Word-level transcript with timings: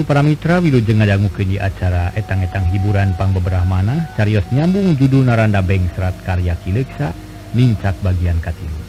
waktu 0.00 0.16
para 0.16 0.24
Mitra 0.24 0.64
Wilujeng 0.64 0.96
ngadanggu 0.96 1.28
keji 1.28 1.60
acara 1.60 2.08
etang-etang 2.16 2.64
hiburan 2.72 3.12
Pang 3.20 3.36
beberapa 3.36 3.68
mana 3.68 4.08
Carios 4.16 4.48
nyambung 4.48 4.96
judul 4.96 5.28
Naranda 5.28 5.60
Beng 5.60 5.92
serat 5.92 6.16
karya 6.24 6.56
Kileksa 6.56 7.12
Nincak 7.52 8.00
bagian 8.00 8.40
Katilu 8.40 8.80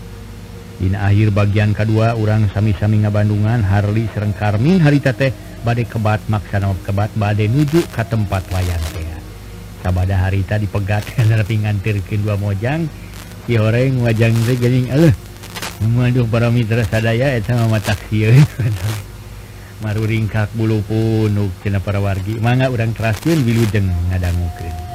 Di 0.79 0.87
akhir 0.95 1.35
bagian 1.35 1.75
kedua 1.75 2.15
orang 2.15 2.47
sami-sami 2.55 3.03
ngabandungan 3.03 3.59
Harli 3.59 4.07
Serengkarmin 4.15 4.79
harita 4.79 5.11
teh 5.11 5.35
badai 5.67 5.83
kebat 5.83 6.23
maksana 6.31 6.71
kebat 6.79 7.11
badai 7.19 7.51
nuju 7.51 7.83
ke 7.91 8.03
tempat 8.07 8.47
wayang 8.47 8.85
tea 8.95 9.19
Sabada 9.83 10.15
harita 10.15 10.55
dipegat 10.55 11.03
pingan 11.51 11.83
tirkin 11.83 12.23
dua 12.23 12.39
mojang 12.39 12.87
Kioreng 13.51 13.99
wajang 13.99 14.31
geling 14.47 14.87
aduh 14.95 16.23
para 16.31 16.47
mitra 16.47 16.87
sadaya 16.87 17.35
eta 17.35 17.59
mama 17.59 17.83
taksi 17.83 18.31
maruringkak 19.81 20.53
bulu 20.53 20.85
punuk 20.85 21.49
Cina 21.65 21.81
para 21.81 21.97
wargi 21.97 22.37
manga 22.37 22.69
urang 22.69 22.93
teraskeun 22.93 23.41
wilujeng 23.41 23.89
ngadangukeun 24.13 24.90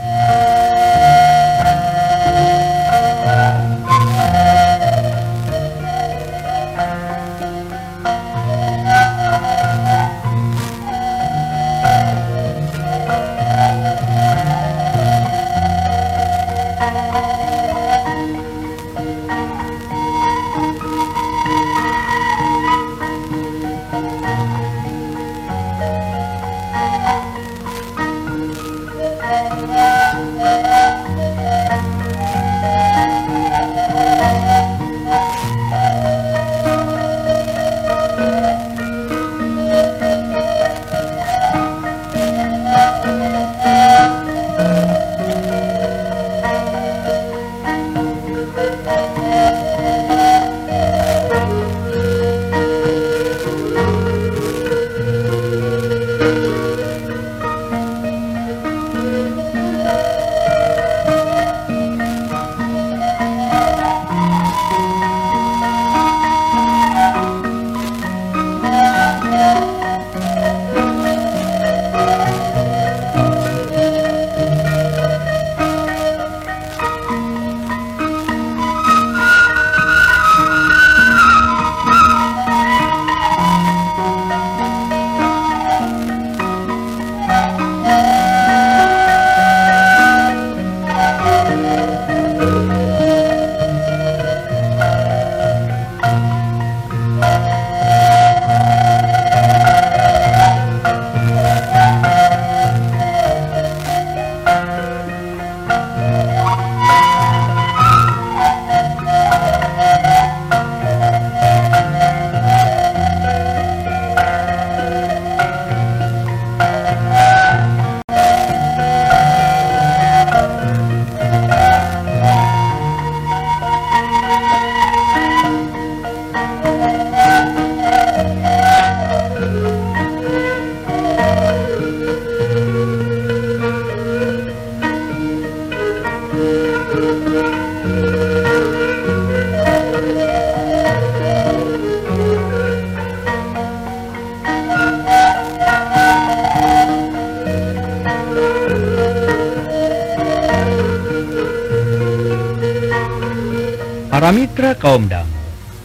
Para 154.66 154.82
kaum 154.82 155.06
dang 155.06 155.30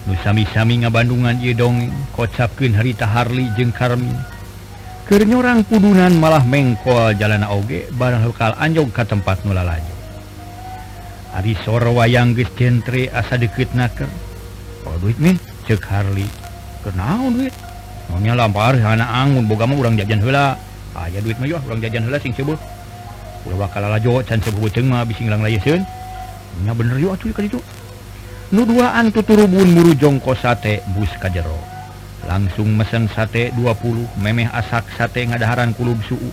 nusami-sami 0.09 0.81
ngabandungan 0.81 1.37
ye 1.37 1.53
dongeng 1.53 1.93
kocapkin 2.17 2.73
harita 2.73 3.05
Harli 3.05 3.45
jeung 3.53 3.69
Karmi 3.69 4.09
Kernyorang 5.05 5.61
pudunan 5.69 6.09
malah 6.17 6.41
mengkoal 6.41 7.13
jalan 7.13 7.45
oge 7.45 7.85
barang 7.93 8.25
lokal 8.25 8.57
anjog 8.57 8.89
ke 8.89 9.05
tempat 9.05 9.45
nula 9.45 9.61
laju. 9.61 9.95
Ari 11.37 11.53
soro 11.61 11.93
wayang 11.93 12.33
geus 12.33 12.49
jentre 12.57 13.05
asa 13.13 13.37
deket 13.37 13.69
naker. 13.77 14.09
Oh 14.89 14.97
duit 14.97 15.21
nih 15.21 15.37
cek 15.69 15.85
Harli. 15.85 16.25
Kenaon 16.81 17.37
duit? 17.37 17.53
Nanya 18.09 18.33
lampar 18.33 18.81
anak 18.81 19.13
angun 19.13 19.45
boga 19.45 19.69
mah 19.69 19.77
urang 19.77 19.93
jajan 19.93 20.25
heula. 20.25 20.57
Ah, 20.97 21.05
Aya 21.05 21.21
duit 21.21 21.37
mah 21.37 21.45
yeuh 21.45 21.61
urang 21.69 21.85
jajan 21.85 22.01
heula 22.09 22.17
sing 22.17 22.33
seubeul 22.33 22.57
Ulah 23.45 23.57
bakal 23.61 23.85
lajo 23.85 24.25
can 24.25 24.41
seubeul 24.41 24.73
mah 24.89 25.05
bisi 25.05 25.29
ngilang 25.29 25.45
layeun 25.45 25.85
Nya 26.65 26.73
bener 26.73 26.97
yeuh 26.97 27.13
atuh 27.13 27.29
ka 27.29 27.45
ditu 27.45 27.61
nuduaan 28.51 29.15
tuturubun 29.15 29.71
muru 29.71 29.95
jongko 29.95 30.35
sate 30.35 30.83
bus 30.91 31.11
kajjero 31.23 31.71
langsung 32.27 32.77
mesen 32.77 33.09
sate 33.09 33.49
20 33.57 34.21
memeh 34.21 34.47
asak 34.51 34.85
sate 34.93 35.25
ngadaharan 35.25 35.73
kulub 35.73 35.97
suu. 36.05 36.29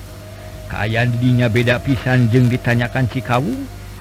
Kayan 0.68 1.08
didinya 1.16 1.48
beda 1.48 1.80
pisan 1.80 2.28
jeng 2.28 2.52
ditanyakan 2.52 3.08
Cikawu 3.08 3.48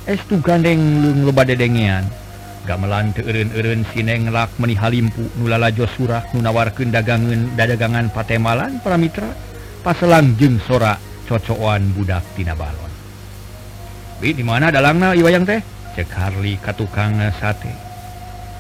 estu 0.03 0.35
gandeng 0.43 0.99
lung 0.99 1.23
loba 1.23 1.47
dedengean? 1.47 2.03
Gamelan 2.67 3.15
teun-erun 3.15 3.87
sinenglak 3.95 4.51
meniha 4.59 4.91
limpu 4.91 5.31
nulalajo 5.39 5.87
surah 5.87 6.27
nunawarkeun 6.35 6.91
dagangan 6.91 7.55
dadagangan 7.55 8.11
patemalan 8.11 8.83
para 8.83 8.99
Mitra 8.99 9.31
paselang 9.79 10.35
jeng 10.35 10.59
sora 10.59 10.99
cocoan 11.23 11.95
budaktina 11.95 12.51
balon. 12.51 12.91
Di 14.19 14.43
mana 14.43 14.67
dalangna 14.67 15.15
iwayang 15.15 15.47
teh? 15.47 15.63
Cekharli 15.95 16.59
ka 16.59 16.75
tukang 16.75 17.15
sate. 17.39 17.86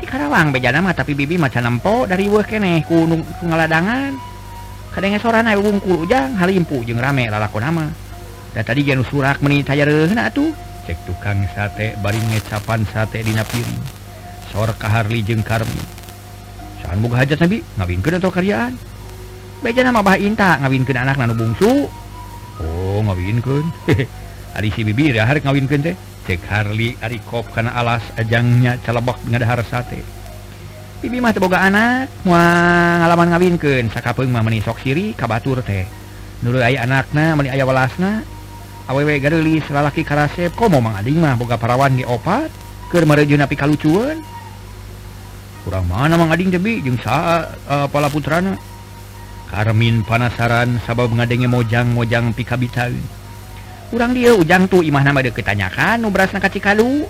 Karawang 0.05 0.53
beja 0.53 0.69
nama 0.69 0.93
tapi 0.93 1.17
bibi 1.17 1.41
macan 1.41 1.65
nempo 1.65 2.05
dari 2.05 2.29
buah 2.29 2.45
kene 2.45 2.85
kunung 2.85 3.25
ngaladangan. 3.41 4.13
Kadangnya 4.93 5.17
sorana 5.17 5.57
wungkul 5.57 6.05
ujang 6.05 6.37
halimpu 6.37 6.85
jeng 6.85 7.01
rame 7.01 7.25
lalakon 7.29 7.65
nama. 7.65 7.89
Dan 8.53 8.63
tadi 8.65 8.85
janus 8.85 9.09
surak 9.09 9.41
meni 9.41 9.65
aja 9.65 9.83
atuh. 9.85 10.13
Tuh 10.33 10.51
cek 10.87 10.97
tukang 11.03 11.43
sate 11.51 11.99
bari 11.99 12.17
ngecapan 12.31 12.81
sate 12.87 13.19
dina 13.25 13.43
piring. 13.43 13.81
Sor 14.53 14.71
kaharli 14.79 15.19
jeng 15.21 15.43
karmi. 15.43 15.83
Saan 16.81 17.03
buka 17.03 17.21
hajat 17.21 17.43
nabi? 17.43 17.59
Ngawinkeun 17.75 18.17
atau 18.17 18.31
karyaan? 18.31 18.73
Beja 19.59 19.83
nama 19.83 19.99
bah 19.99 20.15
inta 20.15 20.55
ngawinkeun 20.63 20.97
anak 20.97 21.19
nanu 21.19 21.35
bungsu. 21.35 21.91
Oh 22.63 22.99
ngawinkeun. 23.03 23.65
Ari 24.57 24.71
si 24.71 24.87
bibi 24.87 25.11
dahar 25.11 25.43
ngawinkeun 25.43 25.83
teh. 25.83 25.95
cek 26.27 26.43
Harli 26.51 26.99
Arikop 26.99 27.47
karena 27.55 27.71
alas 27.71 28.03
ajangnya 28.19 28.75
celebok 28.83 29.15
ngadahar 29.31 29.63
sate. 29.63 30.03
Bibi 30.99 31.23
mah 31.23 31.31
teboga 31.31 31.63
anak 31.63 32.11
mua 32.27 32.43
ngalaman 32.99 33.31
ngawinkeun 33.31 33.87
sakapeung 33.87 34.35
mah 34.35 34.43
meni 34.43 34.59
sok 34.59 34.83
siri 34.83 35.15
ka 35.15 35.23
batur 35.23 35.63
teh 35.63 35.87
nuluy 36.43 36.67
aya 36.67 36.83
anakna 36.83 37.31
meni 37.39 37.47
aya 37.47 37.63
welasna. 37.63 38.27
Awewe 38.87 39.19
gareulis 39.19 39.67
lalaki 39.71 40.03
karasep 40.03 40.55
komo 40.55 40.83
mang 40.83 40.95
ading 40.99 41.19
mah 41.19 41.39
boga 41.39 41.55
parawan 41.55 41.95
ge 41.95 42.03
opat 42.03 42.51
keur 42.91 43.03
mareujeun 43.07 43.43
api 43.43 43.55
kalucuan 43.55 44.23
kurang 45.63 45.87
mana 45.91 46.15
mang 46.15 46.31
ading 46.31 46.55
bi 46.59 46.79
jeung 46.83 46.99
saha 46.99 47.55
uh, 47.71 47.87
pala 47.87 48.11
putrana. 48.11 48.59
Karmin 49.47 50.03
panasaran 50.03 50.75
sabab 50.83 51.07
ngadenge 51.15 51.47
mojang-mojang 51.47 52.35
pikabitaeun 52.35 52.99
kurang 53.87 54.11
dia 54.11 54.35
ujang 54.35 54.67
tuh 54.67 54.83
Imah 54.83 55.03
nama 55.03 55.23
ketanyakan 55.23 56.03
nubras 56.03 56.31
nakaci 56.35 56.59
kalu. 56.59 57.07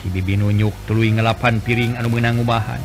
Si 0.00 0.08
bibi 0.08 0.34
nunyuk 0.34 0.74
tulu 0.88 1.04
ngelapan 1.04 1.62
piring 1.62 1.94
anu 1.98 2.08
menang 2.10 2.40
ubahan. 2.42 2.80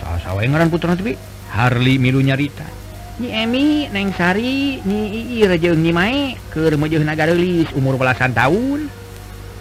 Salah 0.00 0.20
sawa 0.20 0.44
ngaran 0.44 0.68
putra 0.68 0.96
tapi 0.96 1.14
Harli 1.50 1.98
milu 1.98 2.22
nyarita. 2.22 2.66
Nyi 3.20 3.28
Emi 3.36 3.66
Neng 3.92 4.16
Sari 4.16 4.80
Nyi 4.80 5.00
Ii 5.12 5.44
Rejeung 5.44 5.84
Nyi 5.84 5.92
Mae 5.92 6.40
ke 6.48 6.72
remaja 6.72 6.96
nagarelis 7.04 7.68
umur 7.76 8.00
belasan 8.00 8.32
tahun 8.32 8.88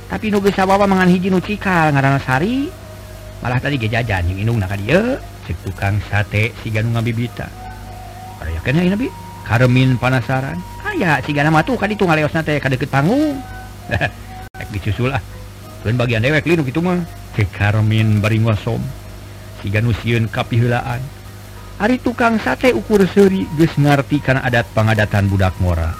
tapi 0.07 0.31
nuge 0.31 0.55
sawawa 0.55 0.87
mangan 0.87 1.11
hiji 1.11 1.27
nu 1.27 1.43
cikal 1.43 1.91
ngaran 1.91 2.23
Sari 2.23 2.71
malah 3.43 3.59
tadi 3.59 3.75
gejajan 3.75 4.31
yang 4.31 4.47
inung 4.47 4.63
naka 4.63 4.79
dia 4.79 5.19
cek 5.43 5.59
tukang 5.67 5.99
sate 6.07 6.55
si 6.63 6.71
ganung 6.71 6.95
ngabibita 6.95 7.51
Karena 8.63 8.79
ini 8.79 8.91
nabi 8.95 9.07
Karmin 9.49 9.97
panasaran. 9.97 10.61
ya 10.99 11.23
si 11.23 11.31
nama 11.31 11.63
tuh 11.63 11.79
kan 11.79 11.87
itu 11.87 12.03
ngaleos 12.03 12.35
nate 12.35 12.59
kadeket 12.59 12.91
panggung. 12.91 13.39
Ek 14.61 14.69
dicusul 14.75 15.15
ah 15.15 15.23
lain 15.87 15.95
bagian 15.95 16.19
dewek 16.19 16.43
linu 16.43 16.67
gitu 16.67 16.83
mah. 16.83 16.99
Ke 17.31 17.47
karmin 17.47 18.19
bari 18.19 18.43
ngosom 18.43 18.83
Si 19.59 19.71
nusieun 19.71 20.27
kapihulaan. 20.31 20.99
Ari 21.79 21.99
tukang 21.99 22.39
sate 22.39 22.75
ukur 22.75 23.07
seuri 23.07 23.47
geus 23.55 23.71
ngarti 23.79 24.19
kana 24.19 24.43
adat 24.43 24.67
pangadatan 24.75 25.31
budak 25.31 25.55
ngora. 25.63 25.95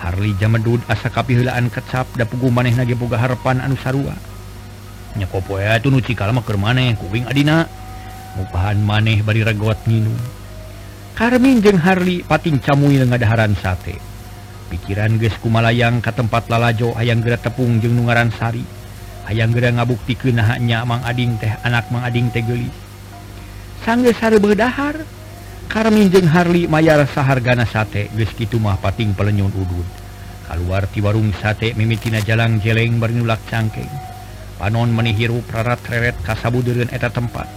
Harli 0.00 0.32
jamedud 0.40 0.80
asa 0.88 1.12
kapihulaan 1.12 1.68
kecap 1.68 2.08
da 2.16 2.24
pugu 2.24 2.48
maneh 2.48 2.72
nage 2.72 2.96
boga 2.96 3.20
harapan 3.20 3.60
anu 3.60 3.76
sarua. 3.80 4.16
Nyekop 5.16 5.44
poe 5.44 5.64
atuh 5.64 5.92
nu 5.92 6.00
cikal 6.00 6.32
mah 6.32 6.44
keur 6.44 6.56
maneh 6.56 6.96
kuing 6.96 7.28
adina. 7.28 7.68
Mupahan 8.32 8.80
maneh 8.80 9.20
bari 9.20 9.44
regot 9.44 9.76
nginum 9.84 10.16
Karmin 11.12 11.60
jeung 11.60 11.76
Harli 11.76 12.24
pating 12.24 12.56
camuil 12.56 13.04
ngadaharan 13.04 13.52
sate. 13.60 14.11
pikiran 14.72 15.20
geskumalayang 15.20 16.00
ke 16.00 16.08
tempat 16.08 16.48
lalajo 16.48 16.96
ayam 16.96 17.20
gera 17.20 17.36
tepung 17.36 17.76
jeung 17.84 17.92
nugaransari 17.92 18.64
ayam 19.28 19.52
gera 19.52 19.68
ngabukti 19.76 20.16
kenahnya 20.16 20.88
Mang 20.88 21.04
Ading 21.04 21.36
teh 21.36 21.52
anak 21.60 21.92
Mang 21.92 22.08
Ading 22.08 22.32
tegeli 22.32 22.72
sangge 23.84 24.16
sare 24.16 24.40
berdahar 24.40 25.04
Karmin 25.72 26.12
jeung 26.12 26.28
Harli 26.28 26.68
Mayar 26.68 27.00
sahargana 27.08 27.64
sate 27.64 28.12
geus 28.12 28.28
kitu 28.36 28.60
mah 28.60 28.76
pating 28.76 29.16
pelenyun 29.16 29.48
udun. 29.56 29.88
Keluar 30.44 30.84
ti 30.84 31.00
warung 31.00 31.32
sate 31.32 31.72
mimitina 31.72 32.20
jalang 32.20 32.60
jeleng 32.60 33.00
bernulak 33.00 33.40
cangkeng. 33.48 33.88
Panon 34.60 34.92
menihiru 34.92 35.40
prarat 35.48 35.80
reret 35.88 36.12
kasabudureun 36.20 36.92
eta 36.92 37.08
tempat. 37.08 37.48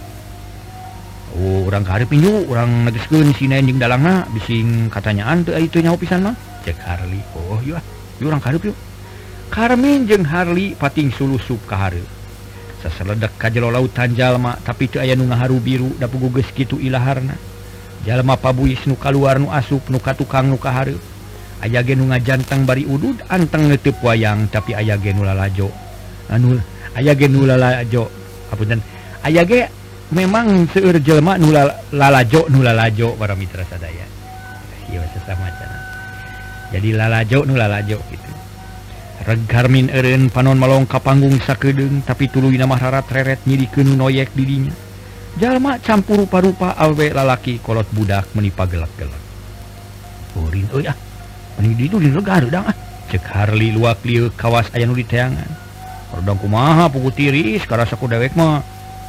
Oh, 1.36 1.68
orang 1.68 1.84
karep 1.84 2.08
pinju 2.08 2.48
orang 2.48 2.88
negeskeun 2.88 3.36
sineun 3.36 3.68
jeung 3.68 3.84
dalangna 3.84 4.24
bising 4.32 4.88
katanyaan 4.88 5.44
teu 5.44 5.52
itu 5.60 5.84
nyaho 5.84 6.00
pisan 6.00 6.24
mah. 6.24 6.36
cek 6.66 6.82
Harli 6.82 7.22
Oh 7.38 7.62
yuk, 7.62 7.78
orang 8.26 8.42
karep 8.42 8.74
yuk. 8.74 8.78
Karmin 9.54 10.10
jeung 10.10 10.26
Harli 10.26 10.74
pating 10.74 11.14
sulusup 11.14 11.62
ka 11.70 11.78
hareup 11.86 12.16
saseledak 12.86 13.34
ka 13.40 13.48
jero 13.50 13.72
lautan 13.72 14.14
jalma 14.14 14.54
tapi 14.62 14.86
teu 14.86 15.02
aya 15.02 15.18
nu 15.18 15.26
ngaharu 15.26 15.58
biru 15.58 15.90
da 15.98 16.06
pugugeus 16.06 16.46
kitu 16.54 16.78
ilaharna. 16.78 17.34
Jalma 18.06 18.38
pabuis 18.38 18.78
nu 18.86 18.94
kaluar 18.94 19.42
nu 19.42 19.50
asup 19.50 19.90
nu 19.90 19.98
ka 19.98 20.14
tukang 20.14 20.46
nu 20.46 20.60
kahareup 20.60 21.00
aya 21.64 21.82
ge 21.82 21.98
nu 21.98 22.06
ngajanteng 22.06 22.62
bari 22.62 22.86
udud 22.86 23.18
anteng 23.26 23.66
neueup 23.66 23.96
wayang 24.04 24.46
tapi 24.46 24.78
aya 24.78 24.94
ge 25.00 25.10
nu 25.10 25.26
lalajo. 25.26 25.72
Anu 26.30 26.60
aya 26.94 27.12
ge 27.18 27.26
nu 27.26 27.42
lalajo. 27.42 28.06
Apunten 28.54 28.78
aya 29.26 29.42
ge 29.42 29.66
memang 30.14 30.70
seueur 30.70 31.02
jelema 31.02 31.34
nu 31.34 31.50
lalajo 31.90 32.46
nu 32.46 32.62
lalajo 32.62 33.18
para 33.18 33.34
mitra 33.34 33.66
sadaya. 33.66 34.06
Ieu 34.86 35.02
sesama 35.10 35.50
cenah. 35.50 35.85
jadi 36.70 36.96
lalajo 36.96 37.44
nu 37.44 37.54
lalajo 37.54 37.98
gitu. 38.10 38.30
Regarmin 39.26 39.90
Eren 39.90 40.30
panon 40.30 40.58
melongka 40.58 41.02
panggung 41.02 41.38
sakedeng 41.42 42.02
tapi 42.06 42.30
tulu 42.30 42.52
nama 42.54 42.78
harat 42.78 43.10
reret 43.10 43.42
nyiriken 43.44 43.98
noyek 43.98 44.30
didinya. 44.34 44.74
Jalma 45.36 45.76
campur 45.82 46.24
rupa-rupa 46.24 46.72
awek 46.80 47.12
lalaki 47.12 47.60
kolot 47.60 47.84
budak 47.92 48.24
menipa 48.32 48.64
gelak-gelak 48.64 49.26
urin 50.36 50.68
oh 50.76 50.80
ya 50.80 50.92
ini 51.56 51.88
itu 51.88 51.96
di 51.96 52.12
regar 52.12 52.44
dong 52.52 52.68
ah. 52.68 52.76
Cek 53.06 53.22
Harli 53.32 53.70
luak 53.72 54.02
liu 54.02 54.28
kawas 54.34 54.68
ayah 54.74 54.90
di 54.90 55.06
teangan 55.06 55.48
Rodong 56.10 56.38
kumaha 56.42 56.90
puku 56.90 57.10
tiris 57.14 57.66
karasa 57.66 57.98
ku 57.98 58.06
dewek 58.06 58.38
mah. 58.38 58.62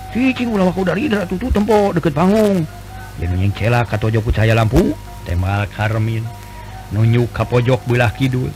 Cicing 0.10 0.50
ulah 0.50 0.66
waku 0.66 0.82
dari 0.82 1.06
tutu 1.30 1.54
tempo 1.54 1.94
deket 1.94 2.10
panggung. 2.10 2.66
Yang 3.22 3.32
nyeng 3.38 3.54
celak 3.54 3.94
atau 3.94 4.10
joku 4.10 4.30
cahaya 4.34 4.58
lampu 4.58 4.94
Tembal 5.26 5.70
karmin 5.74 6.26
nunyu 6.92 7.28
kapojok 7.32 7.84
belah 7.88 8.12
Kidul. 8.14 8.52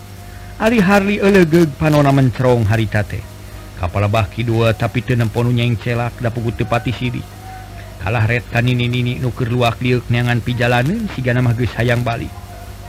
Hari 0.62 0.78
Harli 0.78 1.18
elegeg 1.18 1.74
panona 1.74 2.14
mencerong 2.14 2.70
haritate 2.70 3.26
kapal 3.82 4.06
bahki 4.06 4.46
Kidul 4.46 4.70
tapi 4.78 5.02
tenemponunyang 5.02 5.74
celak 5.82 6.22
dapugu 6.22 6.54
tepati 6.54 6.94
sidi. 6.94 7.24
Kalah 8.02 8.30
retan 8.30 8.70
ini 8.70 8.86
nini 8.86 9.18
nuker 9.18 9.50
luak 9.50 9.82
liuk 9.82 10.10
neangan 10.10 10.42
pijalan 10.42 11.10
siga 11.14 11.34
nama 11.34 11.54
geus 11.54 11.74
hayang 11.78 12.02
balik 12.02 12.34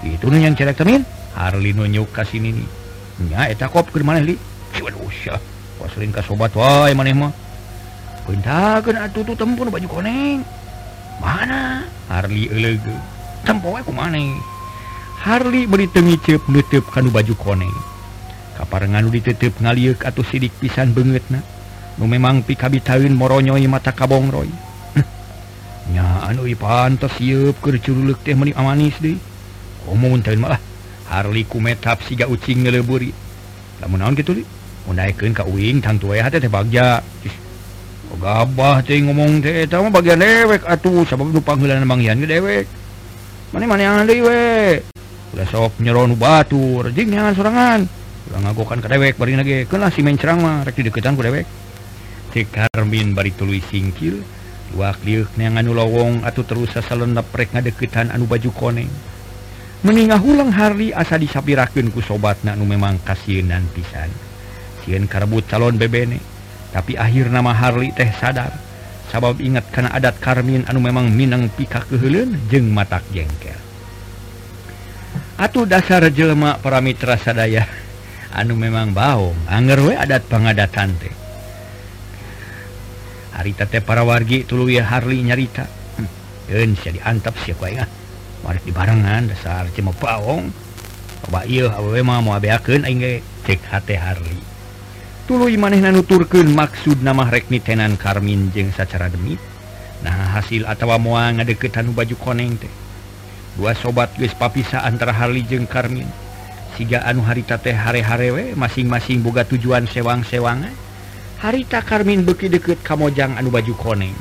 itu 0.04 0.24
nu 0.28 0.40
yang 0.40 0.56
celak 0.56 0.76
temin 0.76 1.04
Harli 1.32 1.72
nunjuk 1.72 2.12
ka 2.12 2.28
si 2.28 2.36
nini. 2.36 2.64
Nya 3.24 3.48
eta 3.48 3.72
kop 3.72 3.88
keur 3.88 4.04
maneh 4.04 4.20
li. 4.20 4.36
Waduh 4.76 5.08
waslin 5.80 6.12
ka 6.12 6.20
sobat 6.20 6.52
wae 6.52 6.92
maneh 6.92 7.16
mah. 7.16 7.32
Kuntakeun 8.28 9.00
atuh 9.00 9.24
tu 9.24 9.32
tempun 9.32 9.72
baju 9.72 9.88
koneng. 9.88 10.44
Mana? 11.24 11.88
Harli 12.12 12.52
elegeg. 12.52 13.00
Tempo 13.48 13.72
wae 13.72 13.80
kumaneh 13.80 14.51
Harli 15.22 15.70
beritengicup 15.70 16.50
nutup 16.50 16.82
kan 16.90 17.06
baju 17.06 17.34
kone 17.38 17.70
kaparengan 18.58 19.06
ditutup 19.06 19.54
ngaliuk 19.62 20.02
atau 20.02 20.26
sidik 20.26 20.50
pisan 20.58 20.90
banget 20.90 21.22
nah 21.30 21.38
nu 21.94 22.10
memang 22.10 22.42
pikabitaun 22.42 23.14
moronyoi 23.14 23.70
mata 23.70 23.94
kabongroy 23.94 24.50
nya 25.94 26.26
anu 26.26 26.42
pantas 26.58 27.14
siup 27.22 27.62
kerculuk 27.62 28.18
teh 28.26 28.34
meni 28.34 28.50
amanis 28.50 28.98
deh. 28.98 29.14
Omong 29.86 30.22
tahun 30.22 30.42
malah 30.42 30.62
Harli 31.10 31.46
kumetap 31.46 32.02
siga 32.06 32.26
ucing 32.26 32.66
ngeleburi. 32.66 33.14
Lamun 33.82 34.02
naon 34.02 34.18
gitu 34.18 34.32
di 34.32 34.46
munaikin 34.90 35.34
ka 35.34 35.46
uing 35.46 35.82
tang 35.82 36.02
tuwe 36.02 36.18
hati 36.18 36.42
teh 36.42 36.50
bagja. 36.50 36.98
Gabah 38.18 38.82
teh 38.86 38.98
ngomong 39.02 39.42
teh 39.42 39.66
eta 39.66 39.82
mah 39.82 39.90
bagian 39.90 40.18
dewek 40.18 40.66
atuh 40.66 41.06
sabab 41.06 41.30
nu 41.30 41.42
panggilan 41.42 41.86
Mang 41.86 42.02
Yan 42.02 42.22
dewek. 42.22 42.66
Mana 43.52 43.68
mana 43.68 44.02
deui 44.08 44.24
we. 44.24 45.01
sok 45.48 45.80
nyeron 45.80 46.14
Batur 46.20 46.92
jangan 46.92 47.32
serangan 47.32 47.80
ngagokan 48.42 48.80
ke 48.80 48.88
dewek 48.88 49.12
kelas 49.68 49.94
ceramah 49.96 50.64
deketan 50.64 51.14
ku 51.14 51.22
dewek. 51.22 51.46
Cekarmin 52.32 53.12
bari 53.12 53.30
tulis 53.36 53.60
singkil 53.68 54.24
wakliuknya 54.72 55.52
nganu 55.52 55.76
lowong 55.76 56.24
atau 56.24 56.40
terus 56.42 56.72
asa 56.72 56.96
lendap 56.96 57.28
rek 57.36 57.52
ngadeketan 57.52 58.08
anu 58.08 58.24
baju 58.24 58.50
koneng. 58.56 58.88
Meningah 59.84 60.22
ulang 60.22 60.54
hari 60.54 60.96
asa 60.96 61.20
disapirakeun 61.20 61.92
ku 61.92 62.00
sobat 62.00 62.40
anu 62.48 62.64
memang 62.64 62.98
kasienan 63.04 63.68
pisan. 63.76 64.08
Sieun 64.82 65.06
karebut 65.06 65.46
calon 65.46 65.76
bebene 65.76 66.18
tapi 66.72 66.96
akhir 66.96 67.28
nama 67.28 67.52
Harli 67.52 67.92
teh 67.92 68.08
sadar. 68.16 68.52
Sabab 69.12 69.44
ingat 69.44 69.68
karena 69.68 69.92
adat 69.92 70.16
Karmin 70.24 70.64
anu 70.72 70.80
memang 70.80 71.12
Minang 71.12 71.52
pika 71.52 71.84
keheulun 71.84 72.32
jeng 72.48 72.72
matak 72.72 73.04
jengkel. 73.12 73.61
Atuh 75.42 75.66
dasar 75.66 76.06
jelma 76.14 76.62
paramira 76.62 77.18
sadaya. 77.18 77.66
Anu 78.30 78.54
memang 78.54 78.94
bau 78.94 79.34
Angerwe 79.50 79.98
adat 79.98 80.24
pengadatan 80.30 80.94
teh 81.02 81.10
harita 83.34 83.66
teh 83.66 83.82
para 83.82 84.06
wargi 84.06 84.46
tulu 84.46 84.70
ya 84.70 84.86
Harli 84.86 85.18
nyarita. 85.18 85.66
Hmm. 85.98 86.08
bisa 86.46 86.94
diantap 86.94 87.34
siapa 87.42 87.58
kue 87.58 87.74
ya 87.74 87.82
ah. 87.82 87.88
Mari 88.46 88.62
dibarengan 88.62 89.34
dasar 89.34 89.66
cuma 89.74 89.90
pawong 89.90 90.46
coba 91.26 91.42
iya 91.42 91.74
awewe 91.74 92.06
mah 92.06 92.22
mau 92.22 92.38
abeakeun 92.38 92.86
aing 92.86 93.02
cek 93.42 93.66
hate 93.66 93.98
Harli. 93.98 94.38
Tuluy 95.26 95.58
manehna 95.58 95.90
nuturkeun 95.90 96.54
maksud 96.54 97.02
nama 97.02 97.26
rekni 97.26 97.58
tenan 97.58 97.98
Karmin 97.98 98.54
jeung 98.54 98.70
sacara 98.70 99.10
demi 99.10 99.34
nah 100.06 100.38
hasil 100.38 100.66
atawa 100.70 101.02
mua 101.02 101.30
ngadeketan 101.34 101.90
baju 101.94 102.14
koneng 102.18 102.58
teh 102.58 102.81
dua 103.56 103.76
sobat 103.76 104.12
guys 104.16 104.32
papisa 104.32 104.80
antara 104.80 105.12
Harli 105.12 105.44
jeung 105.44 105.68
Karmin 105.68 106.08
siga 106.72 107.04
anu 107.04 107.20
harita 107.20 107.60
teh 107.60 107.76
hare-harewe 107.76 108.56
masing-masing 108.56 109.20
boga 109.20 109.44
tujuan 109.44 109.84
sewang-sewangan. 109.84 110.72
Harita 111.42 111.82
Karmin 111.82 112.22
beki 112.22 112.48
deket 112.48 112.80
Kamojang 112.86 113.36
anu 113.36 113.50
baju 113.50 113.74
koneng. 113.76 114.14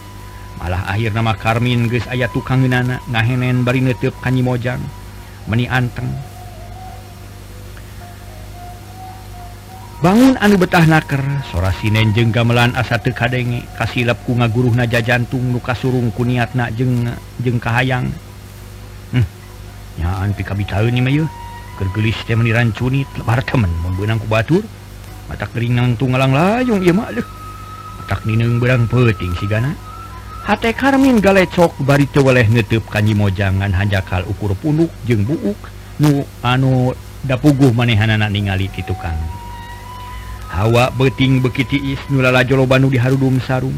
Malah 0.60 0.84
akhir 0.90 1.16
nama 1.16 1.32
Karmin 1.38 1.88
guys 1.88 2.06
aya 2.12 2.28
tukang 2.28 2.66
nana 2.66 3.00
ngahenen 3.08 3.64
bari 3.64 3.80
netup 3.80 4.12
kanyi 4.20 4.44
mojang. 4.44 4.82
Meni 5.48 5.70
anteng. 5.70 6.10
Bangun 10.02 10.34
anu 10.42 10.58
betah 10.58 10.82
naker 10.90 11.46
sora 11.54 11.70
sinen 11.78 12.10
jeng 12.12 12.34
gamelan 12.34 12.74
asa 12.74 12.98
teu 12.98 13.14
kadenge. 13.14 13.64
Kasilep 13.78 14.18
ku 14.26 14.34
ngaguruhna 14.34 14.90
jajantung 14.90 15.56
nu 15.56 15.62
kasurung 15.62 16.10
ku 16.10 16.26
niatna 16.26 16.74
jeung 16.74 17.06
jeung 17.38 17.62
kahayang. 17.62 18.10
nyaan 20.00 20.32
pika 20.38 20.56
bitaeun 20.56 20.96
ieu 20.96 21.04
mah 21.04 21.12
yeuh 21.12 21.30
keur 21.80 21.90
geulis 21.92 22.16
teh 22.24 22.38
mani 22.38 22.54
dirancuni 22.54 23.04
lebar 23.18 23.44
temen 23.44 23.72
mun 23.84 23.98
beunang 23.98 24.22
ku 24.22 24.30
batur. 24.30 24.64
Matak 25.32 25.56
gering 25.56 25.80
nangtung 25.80 26.12
ngalang 26.12 26.36
layung 26.36 26.84
ieu 26.84 26.92
mah 26.92 27.08
deuh 27.16 27.24
matak 28.04 28.28
nineung 28.28 28.60
beurang 28.60 28.84
peuting 28.92 29.32
sigana 29.40 29.72
hate 30.44 30.76
karmin 30.76 31.24
galecok 31.24 31.72
bari 31.88 32.04
teu 32.12 32.20
weleh 32.28 32.44
neuteup 32.52 32.84
ka 32.92 33.00
mojangan 33.00 33.72
hanjakal 33.72 34.28
ukur 34.28 34.52
punduk 34.60 34.92
jeung 35.08 35.24
buuk. 35.24 35.56
Nu 36.02 36.26
anu 36.42 36.92
dapuguh 37.24 37.72
manehanna 37.72 38.28
ningali 38.28 38.68
ti 38.74 38.82
tukang. 38.84 39.16
Hawa 40.52 40.92
beting 40.92 41.40
bekitiis 41.40 42.02
nu 42.12 42.20
lalajo 42.20 42.60
loba 42.60 42.76
nu 42.76 42.92
diharudum 42.92 43.40
sarung 43.40 43.78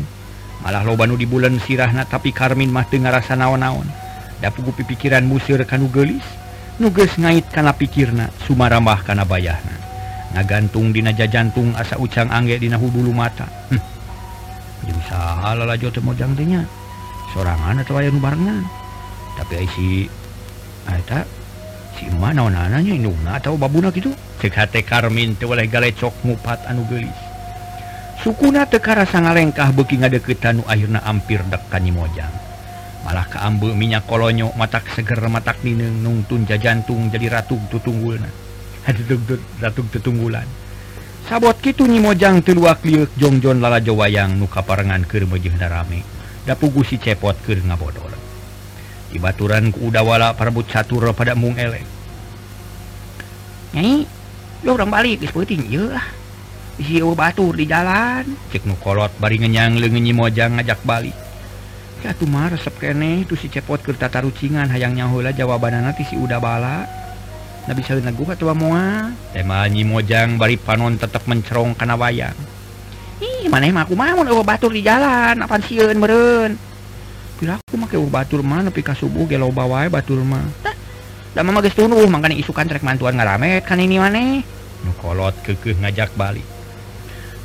malah 0.66 0.82
loba 0.82 1.06
nu 1.06 1.20
di 1.20 1.28
bulan 1.30 1.60
sirahna 1.62 2.08
tapi 2.08 2.34
karmin 2.34 2.72
mah 2.72 2.88
teu 2.90 2.98
ngarasa 2.98 3.38
naon-naon. 3.38 3.86
dapugu 4.44 4.76
pipikiran 4.76 5.24
musir 5.24 5.64
kanu 5.64 5.88
gelis 5.88 6.28
nuges 6.76 7.16
ngait 7.16 7.48
kana 7.48 7.72
pikirna 7.72 8.28
sumarambah 8.44 9.08
kana 9.08 9.24
bayahna 9.24 9.80
ngagantung 10.36 10.92
dinaja 10.92 11.24
jantung 11.32 11.72
asa 11.80 11.96
ucang 11.96 12.26
anggek 12.28 12.58
dina 12.58 12.76
hudulu 12.82 13.14
mata. 13.14 13.46
Hm. 13.70 13.80
jangnya 16.18 16.68
sorangan 17.32 17.80
atawa 17.80 18.04
aya 18.04 18.12
nubarngan 18.12 18.66
tapi 19.40 19.64
isi 19.64 20.12
tak 21.08 21.26
si 21.96 22.12
mana 22.20 22.52
nya 22.52 22.78
indungna 22.84 23.40
atau 23.40 23.56
babuna 23.56 23.90
gitu 23.96 24.12
hate 24.44 24.84
Karmin 24.84 25.40
teu 25.40 25.48
weleh 25.48 25.72
galecok 25.72 26.12
ngupat 26.28 26.68
anu 26.68 26.84
geulis 26.92 27.16
sukuna 28.20 28.68
teu 28.68 28.84
karasa 28.84 29.24
ngalengkah 29.24 29.72
beuki 29.72 30.04
ngadeukeutan 30.04 30.60
nu 30.60 30.64
akhirna 30.68 31.00
ampir 31.08 31.40
dek 31.48 31.64
ka 31.72 31.80
Mojang. 31.80 32.43
malah 33.04 33.28
keambu 33.28 33.76
minyak 33.76 34.08
kolonyo 34.08 34.56
matak 34.56 34.88
seger 34.96 35.20
matak 35.28 35.60
nineng 35.62 36.04
nungtunja 36.04 36.56
jantung 36.56 37.12
jadi 37.12 37.40
ratu 37.40 37.60
tutunggulan 37.68 38.32
ratu 39.64 39.82
tetunggulan 39.92 40.48
sabot 41.28 41.56
gitu 41.60 41.88
nyimojang 41.88 42.44
teluak 42.44 42.84
liuk 42.88 43.12
jongjon 43.20 43.60
lala 43.60 43.84
jowayang 43.84 44.40
nuka 44.40 44.64
parengan 44.64 45.04
keur 45.04 45.28
mejeh 45.28 45.56
darame 45.56 46.04
dapugu 46.48 46.84
si 46.88 46.96
cepot 47.00 47.36
keur 47.44 47.60
ngabodor 47.64 48.24
di 49.14 49.22
baturan 49.22 49.70
ku 49.70 49.94
udawala 49.94 50.34
parbut 50.34 50.66
catur 50.66 51.14
pada 51.14 51.38
mung 51.38 51.54
elek. 51.54 51.86
Nyai 53.78 54.10
lo 54.66 54.74
orang 54.74 54.90
balik 54.90 55.22
geus 55.22 55.30
peuting. 55.30 55.70
Ieu 55.70 55.94
lah. 55.94 56.10
Isi 56.82 56.98
batur 57.06 57.54
di 57.54 57.70
jalan. 57.70 58.26
Cek 58.50 58.66
nu 58.66 58.74
kolot 58.82 59.14
bari 59.22 59.38
ngenyang 59.38 59.78
leungeun 59.78 60.02
nyimojang 60.02 60.58
ngajak 60.58 60.82
balik. 60.82 61.14
Yatuh 62.04 62.28
resep 62.28 62.76
kene 62.84 63.24
itu 63.24 63.40
si 63.40 63.48
cepot 63.48 63.80
kertata 63.80 64.20
rucingan 64.20 64.68
hayangnyahula 64.68 65.32
jawabanana 65.32 65.96
ti 65.96 66.04
si 66.04 66.20
udah 66.20 66.36
bala. 66.36 66.84
Nabi 67.64 67.80
Salgu 67.80 68.28
tua 68.36 68.52
mua. 68.52 69.08
Temanyi 69.32 69.88
mojang 69.88 70.36
bari 70.36 70.60
panon 70.60 71.00
tetap 71.00 71.24
mencerong 71.32 71.72
kana 71.80 71.96
wayang. 71.96 72.36
Ih 73.24 73.48
mana 73.48 73.88
aku 73.88 73.96
mamun 73.96 74.28
eueuh 74.28 74.44
batur 74.44 74.76
di 74.76 74.84
jalan 74.84 75.48
apaan 75.48 75.64
sieun 75.64 75.96
meureun? 75.96 76.60
Pila 77.40 77.56
aku 77.64 77.80
make 77.80 77.96
eueuh 77.96 78.12
batur 78.12 78.44
mah 78.44 78.68
nepi 78.68 78.84
ka 78.84 78.92
subuh 78.92 79.24
ge 79.24 79.40
loba 79.40 79.64
wae 79.64 79.88
batur 79.88 80.20
mah. 80.28 80.44
Tah. 80.60 80.76
Da 81.32 81.40
mah 81.40 81.64
geus 81.64 81.72
tunuh 81.72 82.04
mangkana 82.12 82.36
isukan 82.36 82.68
trek 82.68 82.84
mantuan 82.84 83.16
ngaramet 83.16 83.64
kan 83.64 83.80
ini 83.80 83.96
maneh. 83.96 84.44
Nu 84.84 84.92
kolot 85.00 85.40
keukeuh 85.40 85.80
ngajak 85.80 86.12
balik. 86.20 86.44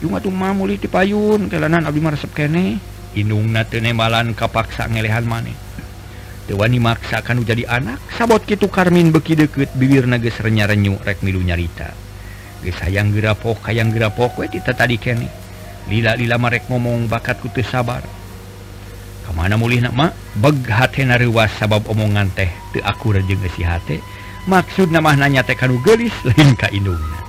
Jung 0.02 0.18
atuh 0.18 0.34
mah 0.34 0.50
mulih 0.50 0.82
ti 0.82 0.90
payun 0.90 1.46
kelanan 1.46 1.86
abdi 1.86 2.02
mah 2.02 2.18
resep 2.18 2.34
kene 2.34 2.97
Inung 3.16 3.48
nalan 3.48 4.36
kapaksa 4.36 4.84
ngelehan 4.90 5.24
maneh 5.24 5.56
Dewan 6.48 6.72
dimaksakan 6.72 7.44
jadi 7.44 7.68
anak 7.68 8.00
sabot 8.16 8.40
gitu 8.48 8.72
Karmin 8.72 9.12
beki 9.12 9.36
deket 9.36 9.68
bibir 9.76 10.08
nages 10.08 10.40
renya-renyu 10.40 10.96
rek 11.04 11.20
milu 11.20 11.44
nyarita. 11.44 11.92
Ge 12.64 12.72
sayang 12.72 13.12
gerapok 13.12 13.60
kayang 13.68 13.92
gerapok 13.92 14.40
we 14.40 14.48
kita 14.48 14.72
tadi 14.72 14.96
kene. 14.96 15.28
Lila-lila 15.92 16.40
marek 16.40 16.64
ngomong 16.72 17.04
bakat 17.04 17.44
kutu 17.44 17.60
sabar. 17.60 18.00
Kemana 19.28 19.60
mulih 19.60 19.84
nama 19.84 20.08
beghat 20.40 20.96
nawas 21.04 21.52
sabab 21.60 21.84
omongan 21.84 22.32
teh 22.32 22.48
te 22.72 22.80
aku 22.80 23.12
rejeng 23.12 23.44
si 23.52 23.60
hati 23.60 24.00
maksud 24.48 24.88
nama 24.88 25.12
nanya 25.12 25.44
teh 25.44 25.52
kanu 25.52 25.76
gelis 25.84 26.16
lain 26.32 26.56
ka 26.56 26.72
indungna 26.72 27.20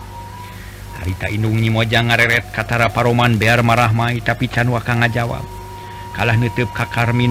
harita 0.95 1.27
indung 1.27 1.59
nyi 1.59 1.67
mojang 1.67 2.07
ngareret 2.07 2.55
katara 2.55 2.88
paroman 2.88 3.36
biar 3.36 3.67
marah 3.67 3.91
mai 3.91 4.24
tapi 4.24 4.48
can 4.48 4.71
waka 4.71 4.95
ngajawab. 4.95 5.58
kalah 6.19 6.35
nutup 6.35 6.67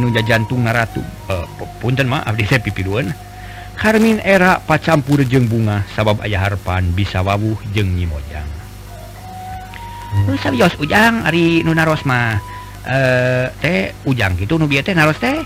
nuja 0.01 0.25
jajantung 0.25 0.65
ngaratu 0.65 1.05
uh, 1.29 1.45
eh, 1.45 1.47
punten 1.77 2.09
maaf 2.09 2.33
di 2.33 2.49
pipiduan 2.49 3.13
Karmin 3.79 4.19
era 4.27 4.59
pacampur 4.59 5.23
jeng 5.23 5.47
bunga 5.47 5.87
sabab 5.95 6.25
ayah 6.27 6.51
harpan 6.51 6.91
bisa 6.97 7.23
wawuh 7.23 7.55
jeng 7.71 7.95
nyimojang 7.95 8.43
mojang. 10.27 10.75
Ujang 10.83 11.15
Ari 11.23 11.63
Nuna 11.63 11.87
Rosma 11.87 12.43
eh 12.83 13.47
teh 13.63 13.95
ujang 14.03 14.35
gitu 14.35 14.59
nu 14.59 14.67
teh 14.67 14.97
naros 14.97 15.21
teh. 15.23 15.39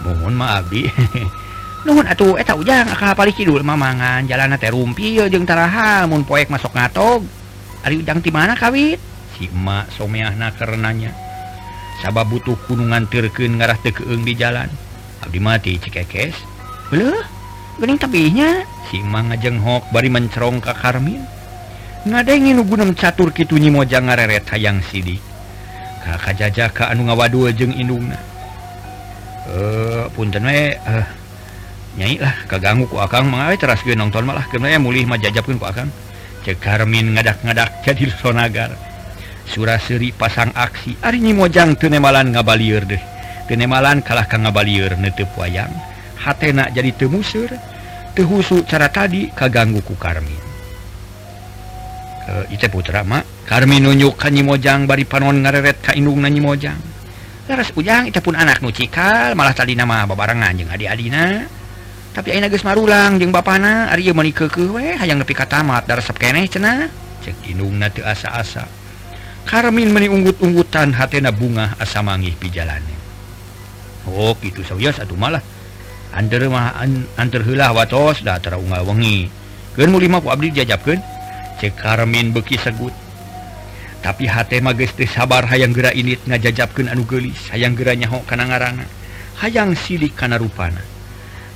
Mohon 0.00 0.32
maaf 0.32 0.64
di 0.72 0.88
nuhun 1.84 2.08
atuh 2.08 2.40
eta 2.40 2.56
ujang 2.56 2.88
akal 2.88 3.12
paling 3.12 3.36
kidul 3.36 3.60
mamangan 3.60 4.24
jalan 4.24 4.56
teh 4.56 4.72
rumpi 4.72 5.20
jeung 5.28 5.44
taraha 5.44 6.08
mun 6.08 6.24
poek 6.24 6.48
masuk 6.48 6.72
ngatog 6.72 7.20
Ari 7.84 8.00
ujang 8.00 8.24
ti 8.24 8.32
mana 8.32 8.56
kawit? 8.56 8.96
Si 9.36 9.44
emak 9.52 9.92
someahna 9.92 10.56
karenanya 10.56 11.23
sabab 12.02 12.30
butuh 12.30 12.58
kunungan 12.66 13.06
terken 13.06 13.60
ngarah 13.60 13.78
tekeung 13.78 14.24
di 14.26 14.34
jalan. 14.34 14.70
Abdi 15.22 15.38
mati 15.38 15.78
cekekes. 15.78 16.34
Bening 17.74 17.98
tapinya? 17.98 18.62
Simang 18.86 19.34
ngajenghok 19.34 19.90
bari 19.90 20.06
mencerong 20.06 20.62
ka 20.62 20.76
Karmin 20.78 21.22
ngadengin 22.04 22.60
gunung 22.68 22.92
catur 22.92 23.32
kitu 23.32 23.56
mojang 23.72 24.06
ngareret 24.06 24.46
hayang 24.52 24.78
sidik. 24.84 25.18
Kakak 26.04 26.36
jajaka 26.36 26.92
anu 26.92 27.08
ngawadul 27.08 27.50
jeung 27.56 27.72
indungna. 27.72 28.20
Eh 29.48 30.04
punten 30.12 30.44
we 30.44 30.76
eh, 30.76 31.06
nyai 31.96 32.20
lah 32.20 32.36
kaganggu 32.46 32.86
ku 32.86 33.00
akang. 33.00 33.26
Mah 33.26 33.56
teras 33.56 33.80
gue 33.82 33.96
nonton 33.96 34.28
malah. 34.28 34.44
Kena 34.52 34.68
ya 34.68 34.78
mulih 34.78 35.08
mah 35.08 35.16
jajapkeun 35.16 35.56
ku 35.56 35.66
akang. 35.66 35.88
Cek 36.44 36.60
Karmin 36.60 37.16
ngadak-ngadak 37.16 37.72
jadi 37.82 38.12
sonagar 38.20 38.93
Suraseri 39.44 40.10
pasang 40.10 40.50
aksi. 40.56 40.98
Arinyi 41.04 41.36
Mojang 41.36 41.76
tenemalan 41.76 42.32
ngabaliur 42.32 42.84
deh. 42.88 43.02
Tenemalan 43.44 44.00
kalah 44.00 44.24
ka 44.24 44.40
ngabalir 44.40 44.96
netep 44.96 45.28
wayang 45.36 45.68
hatena 46.24 46.72
jadi 46.72 46.96
temusur 46.96 47.52
tehusu 48.16 48.64
cara 48.64 48.88
tadi 48.88 49.28
kaganggu 49.28 49.84
ku 49.84 49.92
Karmin. 50.00 50.40
E, 52.24 52.56
Ite 52.56 52.72
putra 52.72 53.04
Karmin 53.44 53.84
nunjuk 53.84 54.16
kanyi 54.16 54.40
Mojang 54.40 54.88
bari 54.88 55.04
panon 55.04 55.44
ngareret 55.44 55.84
ka 55.84 55.92
indung 55.92 56.24
nanyi 56.24 56.40
Mojang. 56.40 56.80
Laras 57.44 57.68
ujang 57.76 58.08
itu 58.08 58.16
pun 58.24 58.32
anak 58.32 58.64
nu 58.64 58.72
cikal 58.72 59.36
malah 59.36 59.52
tadi 59.52 59.76
nama 59.76 60.08
babarengan 60.08 60.56
jeung 60.56 60.72
adi-adina 60.72 61.44
tapi 62.16 62.32
ayeuna 62.32 62.48
geus 62.48 62.64
marulang 62.64 63.20
jeung 63.20 63.28
bapana 63.28 63.92
ari 63.92 64.08
ieu 64.08 64.16
meuni 64.16 64.32
keukeuh 64.32 64.72
we 64.72 64.96
hayang 64.96 65.20
nepi 65.20 65.36
ka 65.36 65.44
tamat 65.44 65.84
da 65.84 66.00
resep 66.00 66.16
keneh 66.16 66.48
cenah. 66.48 66.88
Cek 67.20 67.44
indungna 67.52 67.92
teu 67.92 68.08
asa-asa. 68.08 68.83
Karmin 69.44 69.92
meni 69.92 70.08
unggut-unggutan 70.08 70.96
hatena 70.96 71.28
bunga 71.28 71.76
asamangi 71.76 72.32
pijalane. 72.32 72.96
Oh 74.08 74.32
gitu 74.40 74.64
saya 74.64 74.88
atuh 74.92 75.16
malah. 75.16 75.44
Anter 76.16 76.48
mah 76.48 76.78
antar 76.80 77.04
anter 77.20 77.40
heula 77.44 77.74
watos 77.76 78.24
da 78.24 78.40
tara 78.40 78.56
unggal 78.56 78.88
wengi. 78.88 79.28
Keun 79.76 79.92
muli 79.92 80.08
mah 80.08 80.24
ku 80.24 80.32
abdi 80.32 80.48
jajabkeun. 80.48 81.00
Cek 81.60 81.76
Karmin 81.76 82.32
beki 82.32 82.56
segut. 82.56 82.94
Tapi 84.04 84.28
hate 84.28 84.60
mah 84.60 84.76
geus 84.76 84.92
teu 84.92 85.08
sabar 85.08 85.48
hayang 85.48 85.72
geura 85.72 85.88
init 85.92 86.20
ngajajabkeun 86.28 86.92
anu 86.92 87.08
geulis, 87.08 87.48
hayang 87.48 87.72
geura 87.72 87.96
nyaho 87.96 88.20
kana 88.28 88.44
ngaranna. 88.48 88.84
Hayang 89.40 89.72
silik 89.72 90.12
kana 90.12 90.36
rupana. 90.36 90.80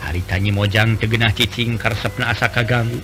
Hari 0.01 0.25
tanyi 0.25 0.53
mojang 0.53 0.97
teu 0.97 1.09
cicing 1.09 1.77
karesepna 1.77 2.33
asa 2.33 2.49
kaganggu. 2.49 3.01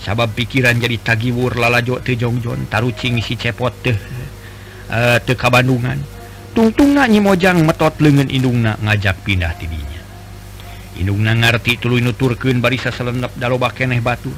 sabab 0.00 0.32
pikiran 0.36 0.76
jadi 0.76 0.96
tagiwur 1.00 1.56
lalajo 1.56 2.00
tejongjon 2.00 2.68
tarucing 2.68 3.20
si 3.24 3.34
cepot 3.36 3.72
teh 3.80 3.96
eh, 3.96 4.28
uh, 4.92 5.18
teka 5.20 5.48
Bandungan 5.48 5.98
tungtung 6.56 6.96
nanyi 6.96 7.20
mojang 7.20 7.64
metot 7.64 8.00
lengan 8.00 8.28
indungna 8.32 8.76
ngajak 8.80 9.20
pindah 9.24 9.52
tidinya 9.56 9.96
indungna 10.96 11.36
ngerti 11.36 11.76
tulu 11.76 12.00
nuturkeun 12.00 12.58
barisa 12.58 12.88
selendap 12.90 13.36
daloba 13.36 13.70
keneh 13.70 14.00
batu. 14.00 14.32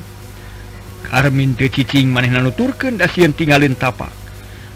Karmin 0.99 1.55
teu 1.55 1.71
cicing 1.71 2.11
maneh 2.11 2.29
nuturkeun 2.29 2.99
da 2.99 3.07
sieun 3.09 3.33
tinggalin 3.33 3.79
tapak 3.79 4.11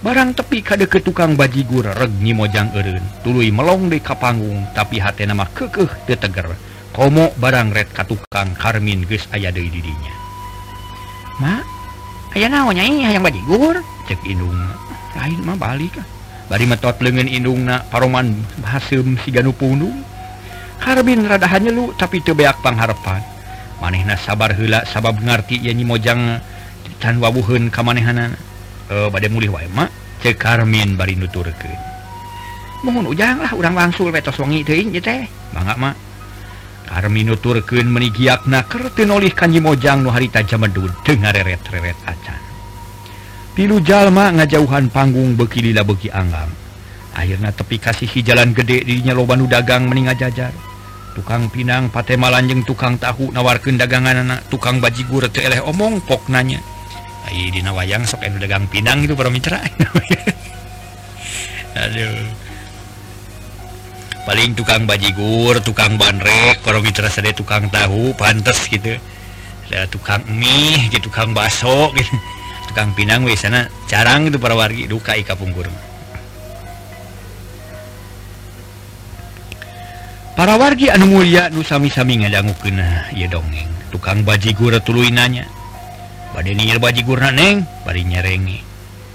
barang 0.03 0.35
tepi 0.35 0.67
kade 0.67 0.87
ke 0.91 0.99
tukang 0.99 1.39
bajigur 1.39 1.85
reg 1.87 2.15
nyi 2.23 2.33
mojang 2.33 2.73
eureun. 2.73 3.03
Tuluy 3.27 3.51
melong 3.51 3.91
deui 3.91 4.01
ka 4.01 4.17
panggung 4.17 4.71
tapi 4.73 5.03
hatena 5.03 5.35
mah 5.35 5.51
keukeuh 5.51 5.91
teu 6.07 6.17
teger. 6.17 6.55
Komo 6.95 7.35
barang 7.37 7.73
red 7.75 7.91
ka 7.91 8.07
tukang 8.07 8.55
Karmin 8.55 9.05
geus 9.05 9.27
aya 9.35 9.49
deui 9.49 9.69
didinya 9.69 10.22
aya 12.33 12.47
naonnya 12.47 12.87
yang 12.87 13.25
bajigur 13.25 13.83
cek 14.07 14.23
hidung 14.23 14.55
lain 15.17 15.41
mah 15.45 15.59
balik 15.59 15.99
ah. 15.99 16.07
bari 16.49 16.65
metot 16.65 16.97
lengan 17.03 17.29
indungna 17.29 17.83
na 17.83 17.87
paroman 17.89 18.33
hasil 18.65 19.05
si 19.23 19.35
ganu 19.35 19.53
punung 19.53 20.05
harbin 20.83 21.27
radahannya 21.27 21.75
lu 21.75 21.91
tapi 21.95 22.23
tebeak 22.23 22.59
pangharpan 22.65 23.23
manehna 23.83 24.15
sabar 24.15 24.55
hela 24.55 24.87
sabab 24.87 25.19
ngerti 25.19 25.59
ya 25.59 25.75
nyimojang 25.75 26.39
tan 27.03 27.19
wabuhun 27.19 27.67
kamanehanan 27.67 28.39
e, 28.87 29.11
badai 29.11 29.27
mulih 29.27 29.51
wae 29.51 29.67
mak 29.75 29.91
cek 30.23 30.39
Karmin 30.39 30.95
bari 30.95 31.19
nuturkeun. 31.19 31.91
Mohon 32.87 33.11
ujang 33.11 33.43
lah 33.43 33.51
urang 33.59 33.75
wangsul 33.75 34.15
wetos 34.15 34.39
wangi 34.39 34.63
teuing 34.63 34.95
ieu 34.95 35.03
teh. 35.03 35.27
Mangga 35.51 35.75
mak. 35.75 35.95
Armin 36.93 37.33
nuturken 37.33 37.89
menigiakna 37.89 38.69
nolih 38.69 39.09
oleh 39.09 39.33
Kanji 39.33 39.65
Mojang 39.65 40.05
nuharita 40.05 40.45
Jamedu 40.45 40.85
dengar 41.01 41.33
reret-reret 41.33 41.97
acan. 42.05 42.41
Pilu 43.57 43.81
Jalma 43.81 44.29
ngajauhan 44.33 44.93
panggung 44.93 45.33
bekilila 45.33 45.85
beki 45.85 46.13
anggam. 46.13 46.53
Akhirnya 47.17 47.53
tepi 47.53 47.81
kasihi 47.81 48.21
jalan 48.21 48.53
gede 48.53 48.85
dirinya 48.85 49.17
lobanu 49.17 49.45
dagang 49.49 49.89
meninga 49.89 50.17
jajar 50.17 50.53
tukang 51.13 51.53
pinang 51.53 51.93
pate 51.93 52.17
malanjeng 52.17 52.65
tukang 52.65 52.97
tahu 52.97 53.29
nawarkan 53.37 53.77
dagangan 53.77 54.25
anak 54.25 54.41
tukang 54.49 54.81
bajigur 54.81 55.29
teeleh 55.29 55.61
omong 55.61 56.01
pok 56.05 56.33
nanya. 56.33 56.59
Ayo 57.29 57.53
dina 57.55 57.71
wayang 57.71 58.03
sok 58.03 58.25
dagang 58.41 58.67
pinang 58.67 59.05
itu 59.07 59.15
para 59.15 59.31
mitra 59.31 59.63
aduh. 61.79 62.52
paling 64.23 64.55
tukang 64.55 64.87
bajigur 64.87 65.59
tukang 65.63 65.99
bandrek 65.99 66.63
kalau 66.63 66.79
mitra 66.79 67.11
ada 67.11 67.31
tukang 67.35 67.67
tahu 67.69 68.15
pantas 68.15 68.67
gitu. 68.71 68.99
Ada 69.73 69.89
tukang 69.89 70.23
mie 70.29 70.91
gitu 70.93 71.09
tukang 71.09 71.33
baso 71.33 71.91
gitu. 71.97 72.15
Tukang 72.71 72.97
pinang 72.97 73.25
di 73.25 73.37
sana 73.37 73.69
jarang 73.91 74.29
itu 74.29 74.41
para 74.41 74.57
wargi 74.57 74.89
duka 74.89 75.13
ika 75.13 75.37
pungkur 75.37 75.69
para 80.33 80.57
wargi 80.57 80.89
anu 80.89 81.05
mulia 81.13 81.53
nu 81.53 81.61
sami-sami 81.61 82.25
ngadangu 82.25 82.57
kena 82.65 83.13
ya 83.13 83.29
dongeng 83.29 83.69
tukang 83.93 84.25
bajigur 84.25 84.73
tuluy 84.81 85.13
nanya 85.13 85.45
badai 86.33 86.57
nyer 86.57 86.81
bajigur 86.81 87.21
neng. 87.21 87.69
Bari 87.85 88.09
nyerengi. 88.09 88.59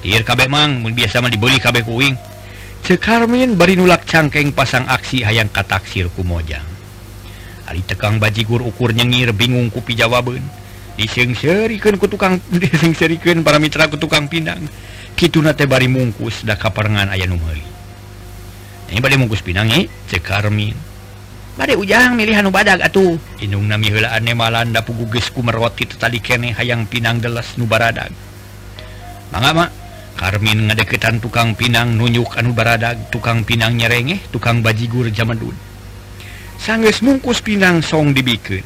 Tiar 0.05 0.21
kabeh 0.21 0.47
mang. 0.47 0.85
Biasa 0.85 1.19
mah 1.19 1.33
dibeli 1.33 1.57
kabeh 1.57 1.81
kuing. 1.81 2.13
cekarmin 2.87 3.59
bari 3.59 3.75
nulak 3.75 4.07
cangkeng 4.07 4.55
pasang 4.55 4.87
aksi 4.87 5.19
hayang 5.19 5.51
kataksir 5.51 6.07
kumojang 6.15 6.63
Ali 7.67 7.83
tekang 7.83 8.15
bajigur 8.15 8.63
ukur 8.63 8.95
nyengir 8.95 9.35
bingung 9.35 9.67
kupi 9.67 9.91
jawaban 9.91 10.39
disingserken 10.95 11.99
ku 11.99 12.07
tukang 12.07 12.39
disingserikan 12.63 13.43
para 13.43 13.59
mitra 13.61 13.85
ke 13.85 13.99
tukang 14.01 14.25
pinang. 14.25 14.65
Kituna 15.13 15.53
teh 15.53 15.67
bari 15.67 15.85
mungkus 15.91 16.47
da 16.47 16.55
kaparengan 16.55 17.11
aya 17.11 17.27
numeli 17.27 17.77
ini 18.87 19.03
bari 19.03 19.19
mungkus 19.19 19.43
pinang 19.43 19.67
eh? 19.75 19.91
Cekarmin 20.07 20.71
bari 21.59 21.73
ujang 21.75 22.15
milih 22.15 22.39
anu 22.39 22.53
badag 22.53 22.79
atuh. 22.79 23.19
Inung 23.43 23.67
nami 23.67 23.91
heulaan 23.91 24.29
malanda 24.31 24.79
pugugesku 24.85 25.43
meroti 25.43 25.89
tetali 25.89 26.23
kene 26.23 26.55
hayang 26.55 26.87
pinang 26.87 27.19
gelas 27.19 27.59
nu 27.59 27.67
baradag. 27.67 28.13
Mangga 29.33 29.51
mak. 29.51 29.69
Karmin 30.17 30.65
ngadeketan 30.65 31.21
tukang 31.21 31.53
pinang 31.53 31.93
nunjuk 31.93 32.33
anu 32.41 32.51
baradag 32.57 32.97
tukang 33.13 33.45
pinang 33.45 33.77
nyerenge 33.77 34.17
tukang 34.33 34.65
bajigur 34.65 35.05
zamanun 35.13 35.53
sangges 36.57 37.05
mungkus 37.05 37.45
pinang 37.45 37.85
song 37.85 38.17
dibiket 38.17 38.65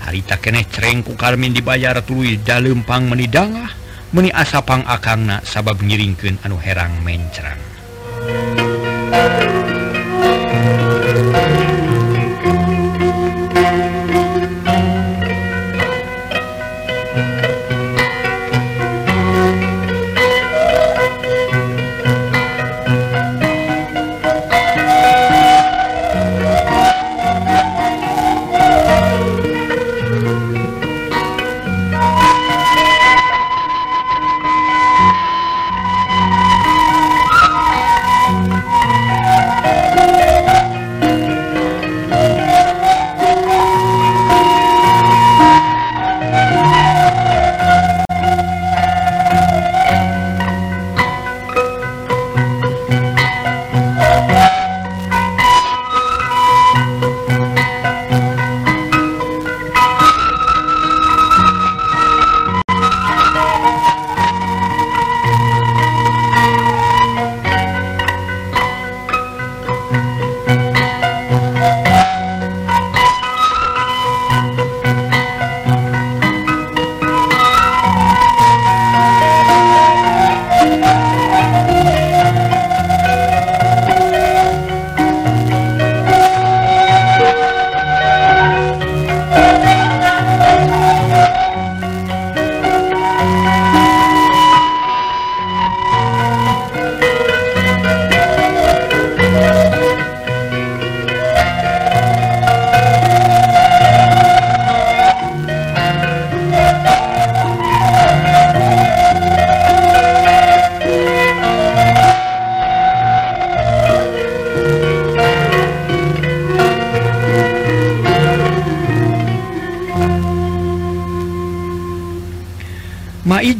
harita 0.00 0.40
keeh 0.40 0.64
cerengku 0.72 1.12
Karmin 1.14 1.52
dibayar 1.52 2.00
tulis 2.00 2.40
dalempang 2.40 3.06
menidangah 3.06 3.82
meni 4.12 4.28
asapang 4.28 4.84
akangna 4.84 5.40
sabab 5.40 5.80
ngiringkeun 5.80 6.44
anu 6.44 6.60
herang 6.60 6.92
mencerang. 7.00 7.56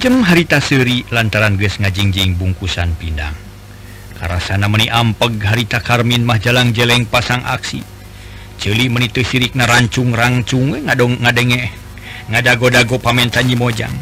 jem 0.02 0.18
harita 0.26 0.58
Suri 0.58 1.06
lantaran 1.14 1.54
guys 1.54 1.78
ngajingjing 1.78 2.34
bungkusan 2.34 2.98
pindang. 2.98 3.38
Karena 4.18 4.66
meni 4.66 4.90
ampeg 4.90 5.38
harita 5.46 5.78
Karmin 5.78 6.26
mah 6.26 6.42
jalan 6.42 6.74
jeleng 6.74 7.06
pasang 7.06 7.38
aksi. 7.46 7.78
Celi 8.58 8.90
menitu 8.90 9.22
sirik 9.22 9.54
na 9.54 9.62
rancung 9.62 10.10
rancung 10.10 10.74
eh, 10.74 10.82
ngadong 10.82 11.22
ngadenge 11.22 11.70
ngadago-dago 12.34 12.98
pamentanyi 12.98 13.54
mojang. 13.54 13.94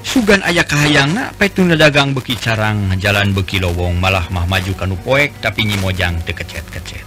Sugan 0.00 0.40
ayah 0.48 0.64
kahayang 0.64 1.20
petun 1.36 1.76
dagang 1.76 2.16
beki 2.16 2.40
carang 2.40 2.88
jalan 2.96 3.36
beki 3.36 3.60
lowong 3.60 4.00
malah 4.00 4.24
mah 4.32 4.48
maju 4.48 4.72
kanu 4.72 4.96
poek 5.04 5.36
tapi 5.44 5.68
nyi 5.68 5.76
mojang 5.78 6.18
tekecet-kecet 6.26 7.06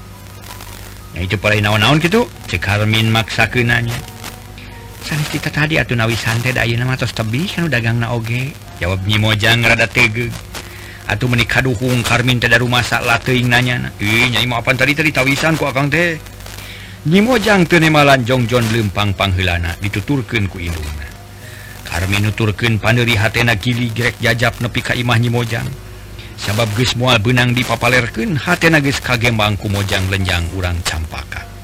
nah 1.16 1.24
itu 1.24 1.40
paling 1.40 1.64
naon-naon 1.64 2.00
gitu 2.00 2.28
cek 2.48 2.60
Karmin 2.60 3.08
maksa 3.08 3.48
kenanya 3.48 3.96
san 5.06 5.22
kita 5.30 5.54
tadi 5.54 5.78
atuh 5.78 5.94
nawi 5.94 6.18
santet 6.18 6.58
ayeuna 6.58 6.90
atas 6.90 7.14
tebi 7.14 7.46
kan 7.46 7.70
dagangna 7.70 8.10
oge. 8.10 8.50
Jawab 8.82 9.06
Nyi 9.06 9.22
Mojang 9.22 9.62
rada 9.62 9.86
tege. 9.86 10.34
Atuh 11.06 11.30
menikah 11.30 11.62
duhung 11.62 12.02
Karmin 12.02 12.42
teh 12.42 12.50
rumah 12.58 12.82
sakla 12.82 13.22
teuing 13.22 13.46
nanya. 13.46 13.94
Ih 14.02 14.34
nyai 14.34 14.50
mah 14.50 14.66
tadi 14.66 14.98
tadi 14.98 15.14
tawisan 15.14 15.62
ku 15.62 15.70
akang 15.70 15.94
teh? 15.94 16.18
Nyi 17.06 17.22
Mojang 17.22 17.70
teu 17.70 17.78
nemalan 17.78 18.26
jongjon 18.26 18.66
leumpang 18.74 19.14
pangheulana 19.14 19.78
dituturkeun 19.78 20.50
ku 20.50 20.58
indungna 20.58 21.06
Karmin 21.86 22.26
nuturkeun 22.26 22.82
paneuri 22.82 23.14
hatena 23.14 23.54
gili 23.54 23.94
grek 23.94 24.18
jajab 24.18 24.58
nepi 24.58 24.82
ka 24.82 24.98
imah 24.98 25.22
Nyi 25.22 25.30
Mojang. 25.30 25.70
Sabab 26.36 26.68
geus 26.74 26.98
moal 26.98 27.22
beunang 27.22 27.54
dipapalerkeun 27.54 28.42
hatena 28.42 28.82
geus 28.82 28.98
kagembang 29.06 29.54
ku 29.54 29.70
Mojang 29.70 30.10
lenjang 30.10 30.50
urang 30.58 30.82
campaka. 30.82 31.55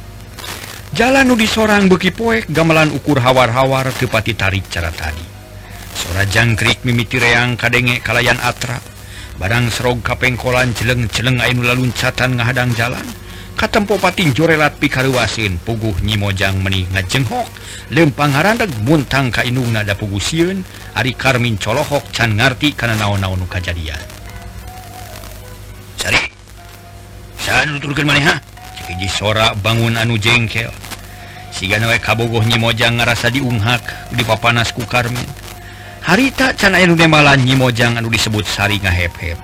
jalan 0.91 1.23
Nudi 1.31 1.47
seorang 1.47 1.87
beki 1.87 2.11
poek 2.11 2.43
gamelan 2.51 2.91
ukur 2.91 3.19
hawar-hawar 3.23 3.89
tepati 3.95 4.35
tarik 4.35 4.67
cara 4.67 4.91
tadi. 4.91 5.23
Sora 5.95 6.27
jangkrik 6.27 6.83
mimiti 6.83 7.19
reang 7.19 7.55
kadenge 7.55 8.03
kalayan 8.03 8.39
atra. 8.43 8.79
Barang 9.39 9.71
serog 9.73 10.05
kapengkolan 10.05 10.75
jeleng-jeleng 10.75 11.41
ainu 11.41 11.65
laluncatan 11.65 12.37
ngahadang 12.37 12.75
jalan. 12.77 13.03
Katempo 13.57 13.97
pating 13.97 14.33
jorelat 14.33 14.77
pikaruasin 14.77 15.57
puguh 15.61 15.95
nyimojang 16.03 16.59
meni 16.59 16.85
ngajenghok. 16.91 17.47
Lempang 17.91 18.31
harandeg 18.35 18.71
muntang 18.85 19.33
kainung 19.33 19.71
nada 19.73 19.95
pugu 19.97 20.19
ari 20.91 21.15
karmin 21.15 21.55
colohok 21.55 22.11
can 22.11 22.35
ngarti 22.35 22.75
kana 22.75 22.99
naon-naon 22.99 23.39
nu 23.39 23.47
kajadian. 23.47 23.99
Sari. 25.95 26.19
Saha 27.39 27.65
nuturkeun 27.65 28.11
ha? 28.11 28.50
hiji 28.91 29.07
sora 29.07 29.55
bangun 29.55 29.95
anu 29.95 30.19
jengkel. 30.19 30.67
Siwe 31.51 31.99
kabogohnya 31.99 32.59
mojang 32.59 32.99
ngerasa 32.99 33.31
diunghak 33.31 33.83
di 34.15 34.23
papanas 34.23 34.71
ku 34.71 34.87
Karmin 34.87 35.27
harita 36.01 36.51
canalan 36.57 36.97
nyimojang 37.43 37.99
anu 37.99 38.11
disebut 38.11 38.43
Sari 38.43 38.79
ngahephep. 38.83 39.39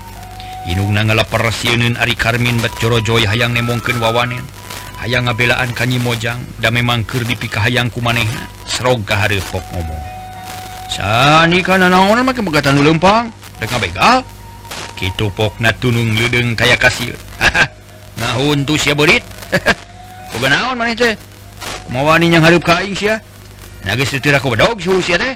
Inung 0.68 0.92
ngeleper 0.92 1.48
siun 1.56 1.96
Ari 1.96 2.16
Karmin 2.20 2.60
betjorojoy 2.60 3.24
hayang 3.24 3.56
nemongken 3.56 4.04
wawanen. 4.04 4.44
Hayang 5.00 5.32
ngabelaan 5.32 5.72
kanyi 5.72 5.96
mojang 6.02 6.44
dan 6.60 6.76
memangker 6.76 7.24
dipikah 7.24 7.64
hayangku 7.64 8.04
maneh 8.04 8.28
serog 8.68 9.08
pok 9.08 9.64
ngomong. 9.72 10.04
Sani 10.92 11.64
karena 11.64 11.88
naon 11.88 12.20
make 12.28 12.44
pegatan 12.44 12.84
lempang? 12.84 13.32
Dengan 13.64 13.80
begal 13.80 14.18
gitu 14.98 15.30
pokna 15.30 15.70
tunung 15.78 16.18
ludeng 16.18 16.58
kayak 16.58 16.82
kasih 16.82 17.14
nahun 18.18 18.18
nah 18.18 18.34
untuk 18.58 18.82
si 18.82 18.90
berit 18.98 19.22
naon 20.52 20.78
mauwani 21.90 22.32
yang 22.32 22.44
aing 22.44 22.96
sia? 22.96 23.18
ya 23.18 23.96
nagis 23.96 24.14
itu 24.16 24.28
aku 24.32 24.52
bedog 24.52 24.78
suhu 24.82 25.00
sia 25.00 25.16
teh. 25.16 25.34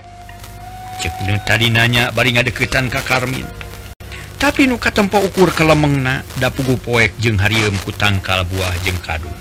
Cek 1.02 1.26
nu 1.26 1.39
tadi 1.47 1.71
nanya 1.71 2.12
bari 2.12 2.36
ngadeketan 2.36 2.91
ka 2.91 3.02
Karmin. 3.02 3.47
Tapi 4.36 4.67
nu 4.67 4.76
katempo 4.76 5.17
ukur 5.21 5.50
kelemengna 5.56 6.21
da 6.38 6.52
pugu 6.52 6.76
poek 6.78 7.15
jeung 7.17 7.39
harieum 7.39 7.74
ku 7.82 7.95
tangkal 7.95 8.43
buah 8.45 8.74
jeung 8.84 9.00
kadu. 9.00 9.32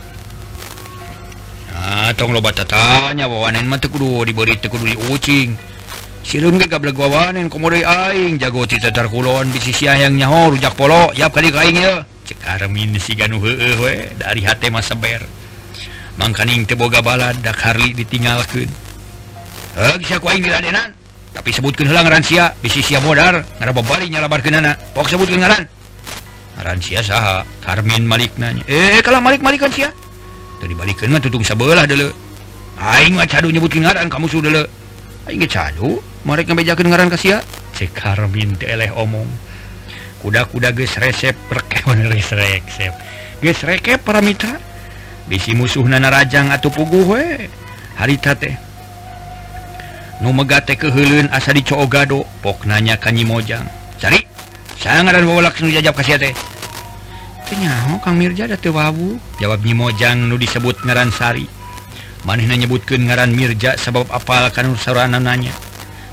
nah 1.80 2.12
tong 2.12 2.36
loba 2.36 2.52
tatanya 2.52 3.24
wawanen 3.24 3.64
mah 3.64 3.80
teu 3.80 3.88
kudu 3.88 4.28
diberi 4.28 4.60
teu 4.60 4.68
kudu 4.68 4.84
diucing 4.84 5.56
Sireum 6.20 6.60
ge 6.60 6.68
gablek 6.68 6.92
wawanen 7.00 7.48
komodoy 7.48 7.80
aing 7.80 8.36
jago 8.36 8.68
ti 8.68 8.76
tatar 8.76 9.08
kulon 9.08 9.48
bisi 9.48 9.72
siah 9.72 9.96
yang 9.96 10.20
nyaho 10.20 10.52
rujak 10.52 10.76
polo 10.76 11.08
yap 11.16 11.32
kali 11.32 11.48
aing 11.48 11.80
ya. 11.80 12.04
dari 14.18 14.42
masaber 14.70 15.22
teu 16.20 16.64
teboga 16.68 17.00
balad 17.00 17.40
Harli 17.42 17.96
ditinggalkan 17.96 18.68
tapi 21.30 21.54
sebutkan 21.54 21.86
hilang 21.86 22.10
rasia 22.10 22.50
bisisia 22.58 22.98
modar 22.98 23.46
Ngaran. 25.38 25.64
Rasia 26.60 27.00
saha 27.00 27.46
Karmin 27.64 28.04
Malik 28.04 28.36
nanya. 28.36 28.60
Eh, 28.68 28.98
eh 28.98 29.02
kalau 29.02 29.22
Malik 29.22 29.40
Malik 29.40 29.64
kan 29.64 29.72
sia. 29.72 29.88
Tadi 30.60 30.76
balik 30.76 31.00
kena 31.00 31.16
tutung 31.22 31.40
sebelah 31.40 31.88
dulu 31.88 32.12
aing 32.80 33.16
mah 33.16 33.28
cadu 33.28 33.48
nyebut 33.48 33.72
ngaran 33.76 34.08
kamu 34.12 34.26
sudah 34.28 34.50
le 34.52 34.62
aing 35.28 35.40
cadu 35.48 36.00
mereka 36.28 36.52
bejakeun 36.52 36.92
ngaran 36.92 37.08
ka 37.08 37.16
sia. 37.16 37.40
Cek 37.78 37.96
Karmin 37.96 38.58
teh 38.60 38.68
eleh 38.68 38.92
omong. 38.92 39.28
kuda-kuda 40.20 40.76
geus 40.76 40.94
resep 41.00 41.34
perke 41.48 41.80
paramita 44.00 44.60
bisi 45.24 45.56
musuh 45.56 45.86
nana 45.88 46.12
Rajang 46.12 46.52
atau 46.52 46.68
pugu 46.68 47.08
we 47.08 47.48
harita 47.96 48.36
teh. 48.36 48.52
Numegate 50.20 50.76
kehelun 50.76 51.32
asa 51.32 51.56
dicogado 51.56 52.28
pok 52.44 52.68
nanya 52.68 53.00
kanyi 53.00 53.24
mojang 53.24 53.64
cari 53.96 54.20
sangat 54.76 55.16
dan 55.16 55.24
nu 55.24 55.68
jajab 55.72 55.96
kasih 55.96 56.20
teh. 56.20 56.36
Kenyaho 57.50 57.98
Kang 57.98 58.14
Mirja 58.14 58.46
ada 58.46 58.54
tewabu 58.54 59.18
jawab 59.42 59.66
Nyi 59.66 59.74
Mojang 59.74 60.30
nu 60.30 60.38
disebut 60.38 60.86
ngaran 60.86 61.10
Sari. 61.10 61.50
Manehna 62.22 62.54
nyebutkeun 62.54 63.10
ngaran 63.10 63.34
Mirja 63.34 63.74
sabab 63.74 64.06
apal 64.12 64.46
kan 64.54 64.70
saranana 64.78 65.18
nanya. 65.18 65.50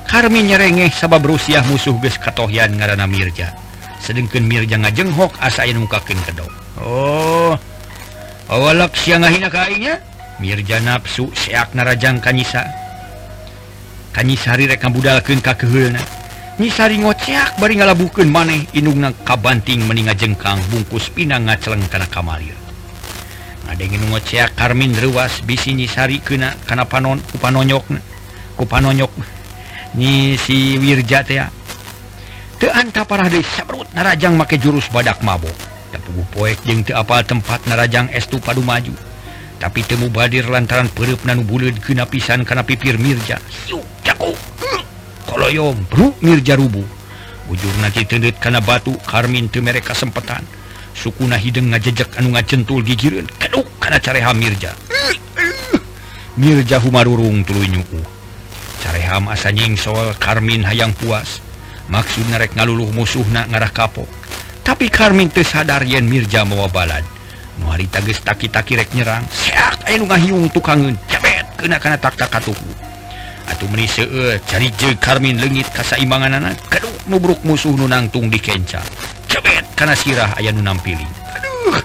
Karmi 0.09 0.41
nyerengeh 0.41 0.89
sabab 0.89 1.21
Rusia 1.21 1.61
musuh 1.67 1.93
geus 2.01 2.17
katohian 2.17 2.73
ngaranna 2.73 3.05
Mirja. 3.05 3.66
sedangkan 4.07 4.47
Mirja 4.47 4.79
ngajenghok 4.79 5.35
asain 5.43 5.75
mukakin 5.75 6.15
kedo 6.23 6.47
Oh. 6.77 7.57
Awalak 8.47 8.95
siang 8.95 9.25
ngahina 9.25 9.51
kainya 9.51 9.99
Mirja 10.37 10.77
nafsu 10.77 11.33
seak 11.33 11.73
narajang 11.73 12.21
kanyisa. 12.21 12.61
Kanyisari 14.13 14.69
rekam 14.69 14.93
budalkeun 14.93 15.41
ka 15.41 15.57
keheulna. 15.57 15.97
Nyisari 16.61 17.01
ngoceak 17.01 17.57
bari 17.57 17.81
ngalabukeun 17.81 18.29
maneh 18.29 18.69
indungna 18.77 19.09
kabanting 19.25 19.81
meninga 19.89 20.13
jengkang 20.13 20.61
bungkus 20.69 21.09
pinang 21.09 21.49
ngaceleng 21.49 21.81
kana 21.89 22.05
kamalir. 22.05 22.53
Ngadengin 23.65 24.13
ngoceak 24.13 24.53
Karmin 24.53 24.93
ruas 25.01 25.41
bisi 25.41 25.73
nyisari 25.73 26.21
kena 26.21 26.53
kana 26.69 26.85
panon 26.85 27.17
kupanonyok 27.33 27.97
kupanonyok 28.61 29.13
ni 29.97 30.37
si 30.37 30.77
Wirja 30.77 31.25
teh 31.25 31.41
teanta 32.57 33.05
parah 33.05 33.29
sabrut 33.41 33.87
narajang 33.93 34.33
make 34.33 34.57
jurus 34.57 34.89
badak 34.89 35.21
mabok 35.21 35.53
pugu 36.07 36.23
poek 36.31 36.57
jeung 36.63 36.81
teapal 36.87 37.19
tempat 37.27 37.59
narajang 37.67 38.07
estu 38.15 38.39
padu 38.39 38.63
maju 38.63 38.95
tapi 39.59 39.83
temu 39.83 40.07
badir 40.07 40.47
lantaran 40.47 40.87
perup 40.87 41.19
nanu 41.27 41.43
bulut 41.43 41.75
kena 41.83 42.05
pisan 42.05 42.45
karena 42.45 42.61
pipir 42.61 43.01
Mirja. 43.01 43.41
Kalauyong 45.25 45.73
hmm, 45.73 45.89
bro 45.89 46.07
Mirja 46.21 46.53
rubu 46.55 46.85
ujur 47.47 47.73
nanti 47.79 48.05
tendit 48.05 48.37
karena 48.37 48.61
batu 48.61 48.93
karmin 49.07 49.49
te 49.49 49.63
mereka 49.63 49.95
sempetan 49.97 50.45
sukuna 50.93 51.39
hidung 51.39 51.71
ngajejak 51.71 52.19
anu 52.19 52.35
ngacentul 52.35 52.85
gigirin 52.85 53.27
keduk 53.41 53.65
karena 53.81 53.99
careha 53.99 54.31
Mirja. 54.31 54.71
Mirja 56.37 56.77
humarurung 56.77 57.41
tuluy 57.43 57.67
nyuku 57.67 57.99
careham 58.77 59.25
asa 59.27 59.49
nying 59.49 59.73
soal 59.75 60.13
karmin 60.21 60.61
hayang 60.63 60.93
puas. 60.93 61.46
maksud 61.87 62.27
narek 62.31 62.55
ngaluluh 62.55 62.91
musuhna 62.93 63.47
ngarah 63.47 63.71
kapok. 63.71 64.07
Tapi 64.63 64.91
Karmin 64.91 65.31
tersadar 65.31 65.83
yen 65.87 66.07
Mirja 66.11 66.43
mawa 66.43 66.67
balad 66.67 67.07
muhari 67.61 67.89
tages 67.89 68.21
taki-taki 68.21 68.77
rek 68.77 68.91
nyerang. 68.93 69.25
Seak 69.33 69.89
ayo 69.89 70.05
ngahiung 70.05 70.51
tukangeun 70.53 70.95
cebet 71.09 71.45
kena 71.57 71.81
kana 71.81 71.97
tak 71.97 72.19
tak 72.19 72.29
katuku 72.29 72.69
atuh 73.47 73.67
meni 73.71 73.87
eh, 73.87 74.37
cari 74.43 74.69
je 74.75 74.93
Karmin 74.99 75.39
leungit 75.39 75.71
ka 75.71 75.81
anak. 75.97 76.59
Keduk 76.69 76.95
nubruk 77.07 77.41
musuh 77.47 77.73
nu 77.73 77.87
nangtung 77.87 78.29
dikenca 78.29 78.83
cebet 79.31 79.65
kana 79.73 79.95
sirah 79.95 80.35
aya 80.37 80.51
nunampili 80.51 81.07
aduh 81.33 81.79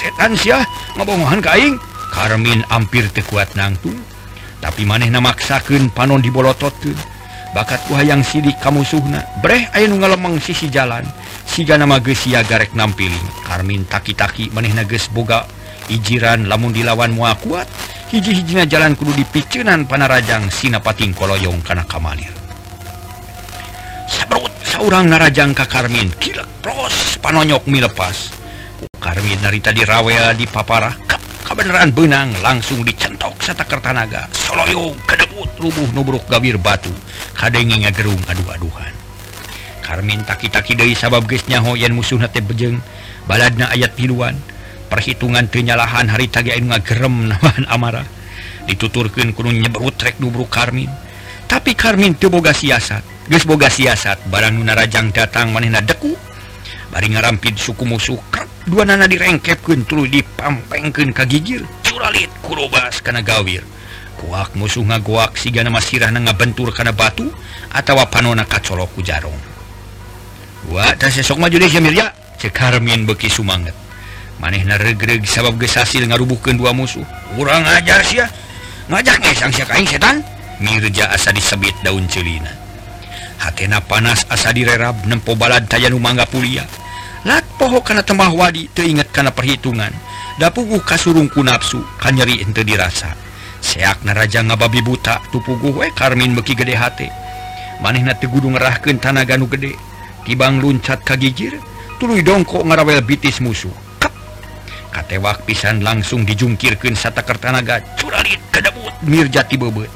setan 0.00 0.38
siah 0.38 0.64
ngabongohan 0.96 1.42
ka 1.44 1.58
aing. 1.58 1.76
Karmin 2.12 2.60
ampir 2.68 3.08
teu 3.08 3.24
kuat 3.24 3.56
nangtung. 3.56 3.96
Tapi 4.60 4.84
manehna 4.84 5.18
maksakeun 5.18 5.88
panon 5.90 6.20
dibolototkeun 6.20 6.94
bakat 7.52 7.80
wayang 7.92 8.24
sidik 8.24 8.56
kamu 8.60 8.84
suhna 8.84 9.24
aya 9.44 9.86
nu 9.88 10.00
ngalemeng 10.00 10.40
sisi 10.40 10.68
jalan. 10.72 11.04
Siga 11.42 11.76
nama 11.76 12.00
gesia 12.00 12.40
garek 12.46 12.72
nampiling 12.72 13.28
Karmin 13.44 13.84
taki-taki 13.84 14.48
meneh 14.56 14.72
nages 14.72 15.12
boga. 15.12 15.44
Ijiran 15.92 16.48
lamun 16.48 16.72
dilawan 16.72 17.12
mua 17.12 17.36
kuat. 17.36 17.68
Hiji-hijina 18.08 18.64
jalan 18.68 18.96
kudu 18.96 19.12
dipiceunan 19.16 19.88
panarajang 19.88 20.48
sinapating 20.52 21.16
koloyong 21.16 21.64
kana 21.64 21.84
kamalir 21.88 22.42
sabrut 24.12 24.52
seorang 24.60 25.08
narajang 25.08 25.56
ka 25.56 25.64
Karmin. 25.64 26.12
Kilek 26.20 26.60
pros 26.60 27.16
panonyok 27.24 27.64
milepas. 27.64 28.36
Karmin 29.00 29.40
dari 29.40 29.58
tadi 29.58 29.82
rawea 29.82 30.30
di 30.36 30.46
paparah 30.46 30.94
kebenaran 31.42 31.90
benang 31.90 32.30
langsung 32.38 32.86
dicentok 32.86 33.34
serta 33.42 33.66
kertanaga 33.66 34.30
soloyong 34.30 34.94
nyabut 35.32 35.48
rubuh 35.56 35.88
nubruk 35.96 36.24
gabir 36.28 36.60
batu. 36.60 36.92
Kadangnya 37.32 37.88
gerung 37.88 38.20
aduh-aduhan 38.28 38.92
Karmin 39.80 40.20
taki-taki 40.28 40.76
dari 40.76 40.92
sabab 40.92 41.24
gesnyaho 41.24 41.72
yang 41.72 41.96
musuh 41.96 42.20
nate 42.20 42.44
bejeng. 42.44 42.84
Baladna 43.24 43.72
ayat 43.72 43.96
piluan 43.96 44.36
perhitungan 44.92 45.48
kenyalahan 45.48 46.04
hari 46.12 46.28
tagi 46.28 46.52
anu 46.52 46.70
ngagerem 46.70 47.32
nahan 47.32 47.64
amarah. 47.72 48.04
Dituturkan 48.68 49.32
kudu 49.32 49.56
nyebrut 49.56 49.96
trek 49.96 50.20
nubruk 50.20 50.52
Karmin. 50.52 50.92
Tapi 51.48 51.72
Karmin 51.72 52.12
teu 52.12 52.28
boga 52.28 52.52
siasat. 52.52 53.02
Geus 53.26 53.48
boga 53.48 53.72
siasat 53.72 54.28
barang 54.28 54.52
nu 54.52 54.68
narajang 54.68 55.10
datang 55.16 55.50
manehna 55.50 55.80
deku. 55.80 56.12
Bari 56.92 57.08
ngarampid 57.08 57.56
suku 57.56 57.88
musuh 57.88 58.20
krek 58.28 58.68
dua 58.68 58.84
nana 58.84 59.08
direngkepkeun 59.08 59.88
tuluy 59.88 60.12
dipampengkeun 60.12 61.10
ka 61.16 61.24
gigir. 61.24 61.64
Curalit 61.82 62.28
kurobas 62.44 63.00
kana 63.00 63.24
gawir. 63.24 63.64
kuak 64.22 64.54
musuh 64.54 64.86
ngaguak 64.86 65.34
siga 65.34 65.66
nama 65.66 65.82
sirah 65.82 66.14
na 66.14 66.22
ngabentur 66.22 66.70
kana 66.70 66.94
batu 66.94 67.26
atawa 67.74 68.06
panona 68.06 68.46
kacolok 68.46 68.94
ku 68.94 69.02
jarong. 69.02 69.34
Wa 70.70 70.94
tas 70.94 71.18
sok 71.18 71.42
maju 71.42 71.58
deh 71.58 71.70
Mirja 71.82 72.14
cek 72.38 72.54
Harmin 72.54 73.02
beki 73.02 73.26
sumanget 73.26 73.74
maneh 74.38 74.62
na 74.66 74.78
regreg 74.78 75.26
sabab 75.26 75.58
geus 75.58 75.74
hasil 75.78 76.06
ngarubuhkeun 76.06 76.58
dua 76.58 76.70
musuh. 76.70 77.02
Kurang 77.34 77.66
ajar 77.66 78.02
sia. 78.06 78.26
Ngajak 78.90 79.22
ngesang 79.22 79.54
sia 79.54 79.66
kaing 79.66 79.86
setan. 79.86 80.22
Mirja 80.62 81.10
asa 81.10 81.34
disebit 81.34 81.74
daun 81.82 82.06
celina. 82.06 82.50
Hatena 83.42 83.82
panas 83.82 84.22
asa 84.30 84.54
direrab 84.54 85.02
nempo 85.06 85.34
balad 85.34 85.66
tayanu 85.66 85.98
mangga 85.98 86.26
pulia. 86.26 86.62
Lat 87.22 87.46
poho 87.58 87.82
kana 87.82 88.02
tembah 88.02 88.30
wadi 88.34 88.66
teu 88.70 88.86
inget 88.86 89.10
kana 89.10 89.34
perhitungan. 89.34 89.90
Dapuguh 90.42 90.82
kasurung 90.82 91.30
ku 91.30 91.42
nafsu 91.42 91.82
kanyeri 92.02 92.42
ente 92.42 92.66
dirasa. 92.66 93.14
seak 93.72 94.04
naraja 94.04 94.44
ngababi 94.44 94.84
buta 94.84 95.24
tupugu 95.32 95.72
we 95.72 95.88
eh, 95.88 95.90
Karmin 95.96 96.36
beki 96.36 96.52
gede 96.52 96.76
hati. 96.76 97.08
Maneh 97.80 98.04
na 98.04 98.12
tegudu 98.12 98.52
ngerahkan 98.52 99.00
tanah 99.00 99.24
ganu 99.24 99.48
gede. 99.48 99.72
Tibang 100.28 100.60
luncat 100.60 101.00
kagijir 101.00 101.56
tuluy 101.96 102.20
dongkok 102.20 102.68
ngarawel 102.68 103.00
bitis 103.00 103.40
musuh. 103.40 103.72
Kep. 103.96 104.12
katewak 104.92 105.48
pisan 105.48 105.80
langsung 105.80 106.28
dijungkirkan 106.28 106.92
satakertanaga 106.92 107.80
curalit 107.96 108.44
kedebut 108.52 108.92
mirjati 109.08 109.56
bebet. 109.56 109.88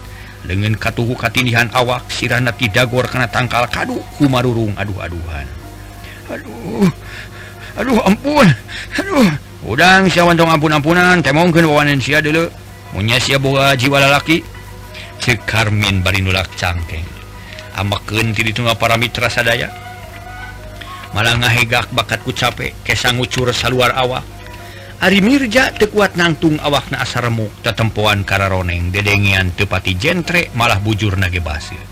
Lengan 0.48 0.78
katuhu 0.80 1.12
katindihan 1.12 1.68
awak 1.76 2.08
sirana 2.08 2.56
tidagor 2.56 3.04
kena 3.12 3.28
tangkal 3.28 3.68
kadu 3.68 4.00
kumarurung 4.16 4.72
aduh-aduhan. 4.80 5.44
Aduh 6.32 6.88
aduh 7.76 8.00
ampun 8.08 8.48
aduh. 8.96 9.28
Udang 9.66 10.06
siawan 10.06 10.38
dong 10.38 10.48
ampun-ampunan 10.48 11.20
temongkeun 11.20 11.66
wawanan 11.66 11.98
sia 11.98 12.22
dulu 12.22 12.46
punya 12.96 13.20
si 13.20 13.36
boga 13.36 13.76
jiwa 13.76 14.00
lalaki 14.00 14.40
si 15.20 15.36
Karmin 15.36 16.00
Barinulak 16.00 16.48
cangkeng. 16.56 17.04
Amakeun 17.76 18.32
ti 18.32 18.40
ditunggal 18.40 18.80
para 18.80 18.96
mitra 18.96 19.28
sadaya. 19.28 19.68
Malah 21.12 21.36
ngahegak 21.36 21.92
bakatku 21.92 22.32
capek 22.32 22.72
kesang 22.80 23.20
ngucur 23.20 23.52
saluar 23.52 23.92
awak. 23.92 24.24
Ari 25.04 25.20
Mirja 25.20 25.76
tekuat 25.76 26.16
nangtung 26.16 26.56
awak 26.56 26.88
na 26.88 27.04
asar 27.04 27.28
remuk 27.28 27.52
tetempuan 27.60 28.24
kararoneng 28.24 28.88
dedengian 28.88 29.52
tepati 29.52 29.92
jentre 30.00 30.48
malah 30.56 30.80
bujur 30.80 31.20
nage 31.20 31.44
basir. 31.44 31.84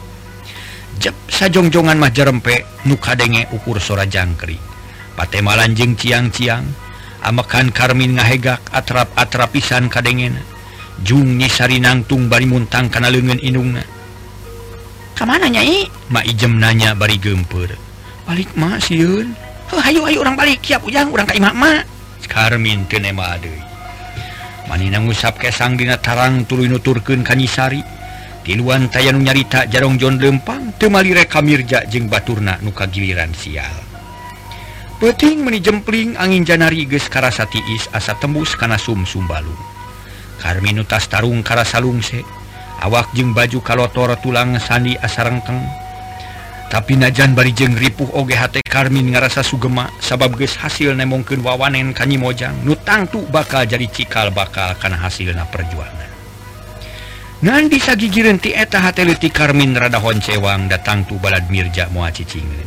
Jep 1.05 1.13
sajongjongan 1.29 2.01
mah 2.01 2.17
jerempe 2.17 2.65
nu 2.89 2.97
kadenge 2.97 3.45
ukur 3.53 3.77
sora 3.77 4.09
jangkri 4.09 4.57
patemalanjing 5.21 6.01
ciang-ciang 6.01 6.65
amakan 7.21 7.77
Karmin 7.77 8.17
ngahegak 8.17 8.65
atrap-atrapisan 8.73 9.93
kadengena. 9.93 10.54
Jung 11.05 11.37
Junisari 11.37 11.85
nangtung 11.85 12.33
bari 12.33 12.49
muntang 12.49 12.89
kana 12.89 13.13
lengan 13.13 13.37
inungna. 13.45 13.85
Kamana 15.13 15.53
nyai? 15.53 15.85
Ma 16.09 16.25
ijem 16.25 16.57
nanya 16.57 16.97
bari 16.97 17.21
gemper. 17.21 17.77
Balik 18.25 18.57
ma 18.57 18.81
siun. 18.81 19.37
Oh, 19.69 19.81
ayo 19.85 20.09
hayu 20.09 20.25
orang 20.25 20.35
balik. 20.35 20.65
Siap 20.65 20.81
ujang 20.89 21.13
orang 21.13 21.29
ka 21.29 21.37
imam 21.37 21.53
ma. 21.53 21.85
Karmin 22.25 22.89
teu 22.89 22.99
nema 22.99 23.37
deui. 23.37 23.75
manina 24.69 24.97
ngusap 25.01 25.37
kesang 25.37 25.77
dina 25.77 26.01
tarang 26.01 26.49
tuluy 26.49 26.73
nuturkeun 26.73 27.21
kanisari 27.21 27.85
tiluan 28.45 28.89
tayanu 28.89 29.21
nyarita 29.21 29.69
jarong 29.69 30.01
John 30.01 30.17
lempang 30.17 30.73
temali 30.81 31.13
reka 31.13 31.45
mirja 31.45 31.85
jeung 31.85 32.09
baturna 32.09 32.57
nuka 32.65 32.89
giliran 32.89 33.33
sial. 33.37 33.73
Peuting 35.01 35.45
meni 35.45 35.61
jempling 35.61 36.17
angin 36.17 36.47
Janari 36.49 36.89
karasa 36.89 37.45
tiis 37.45 37.91
asa 37.93 38.17
tembus 38.17 38.57
kana 38.57 38.81
Sum 38.81 39.05
balung. 39.29 39.74
Karminutas 40.41 41.07
Tarung 41.11 41.43
Kara 41.45 41.63
Salungse 41.63 42.25
awak 42.83 43.13
jeung 43.15 43.35
baju 43.35 43.61
kalotor 43.63 44.15
tulang 44.19 44.59
Sandi 44.59 44.99
asarengkeng 44.99 45.63
tapi 46.73 46.99
najan 46.99 47.39
bari 47.39 47.55
jeng 47.55 47.79
ripuh 47.79 48.11
OGHT 48.19 48.67
Karmin 48.67 49.15
ngerasa 49.15 49.47
sugema 49.47 49.93
sabab 50.03 50.35
ges 50.35 50.59
hasil 50.59 50.97
nemongken 50.99 51.45
wawanen 51.45 51.95
kanyi 51.95 52.19
mojang 52.19 52.55
nutangtu 52.67 53.23
bakal 53.31 53.63
jadi 53.63 53.87
cikal 53.87 54.35
bakal 54.35 54.75
karena 54.81 54.99
hasil 54.99 55.31
na 55.37 55.47
perjuangan 55.47 56.15
Nan 57.45 57.69
bisa 57.69 57.93
gigi 57.93 58.25
renti 58.25 58.57
eta 58.57 58.81
hateliti 58.81 59.29
Karmin 59.29 59.77
rada 59.77 60.01
honcewang 60.01 60.65
datang 60.65 61.05
tu 61.05 61.21
balad 61.21 61.45
Mirja 61.53 61.93
moa 61.93 62.09
cicingin. 62.09 62.65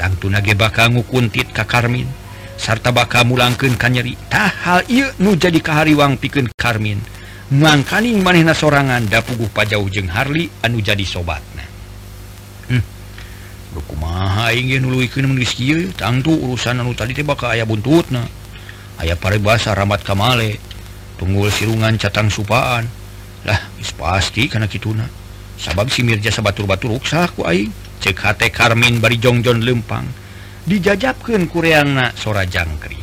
Tangtu 0.00 0.32
nage 0.32 0.56
bakal 0.56 0.96
ngukuntit 0.96 1.52
ka 1.52 1.68
Karmin. 1.68 2.08
sarta 2.60 2.92
bakal 2.92 3.24
mulangken 3.24 3.80
kan 3.80 3.96
nyeritahhal 3.96 4.84
nu 5.16 5.32
jadi 5.32 5.56
kahariwang 5.64 6.20
piken 6.20 6.52
Karmin. 6.52 7.00
Mangkaning 7.50 8.20
manehna 8.22 8.54
sorangan 8.54 9.08
da 9.08 9.24
puguh 9.24 9.48
pajauh 9.50 9.88
jeung 9.88 10.06
Harli 10.12 10.46
anu 10.62 10.78
jadi 10.84 11.02
sobatna. 11.02 11.64
Hmm. 12.68 12.84
Tangtu 15.96 16.30
urusan 16.30 16.78
anu 16.78 16.92
tadi 16.94 17.16
bakal 17.24 17.50
aya 17.50 17.64
buntut 17.66 18.06
na 18.12 18.22
aya 19.00 19.16
pare 19.16 19.40
bahasa 19.40 19.72
ramat 19.72 20.04
Kamale. 20.04 20.60
Tunggul 21.16 21.50
sirungan 21.50 21.96
catang 21.96 22.28
supaan. 22.28 22.86
Lah 23.48 23.60
pasti 23.96 24.46
karena 24.46 24.68
kituna. 24.68 25.08
Sabab 25.56 25.88
si 25.88 26.04
Mirja 26.04 26.30
sabatur-batu 26.30 26.92
ruksaku 26.92 27.44
Aing. 27.48 27.72
Cek 28.00 28.16
hate 28.20 28.48
Karmin 28.48 29.02
bari 29.02 29.18
Jongjon 29.18 29.60
lempang. 29.60 30.19
dijajabkan 30.70 31.50
kureangna 31.50 32.14
sora 32.14 32.46
jangkrik. 32.46 32.99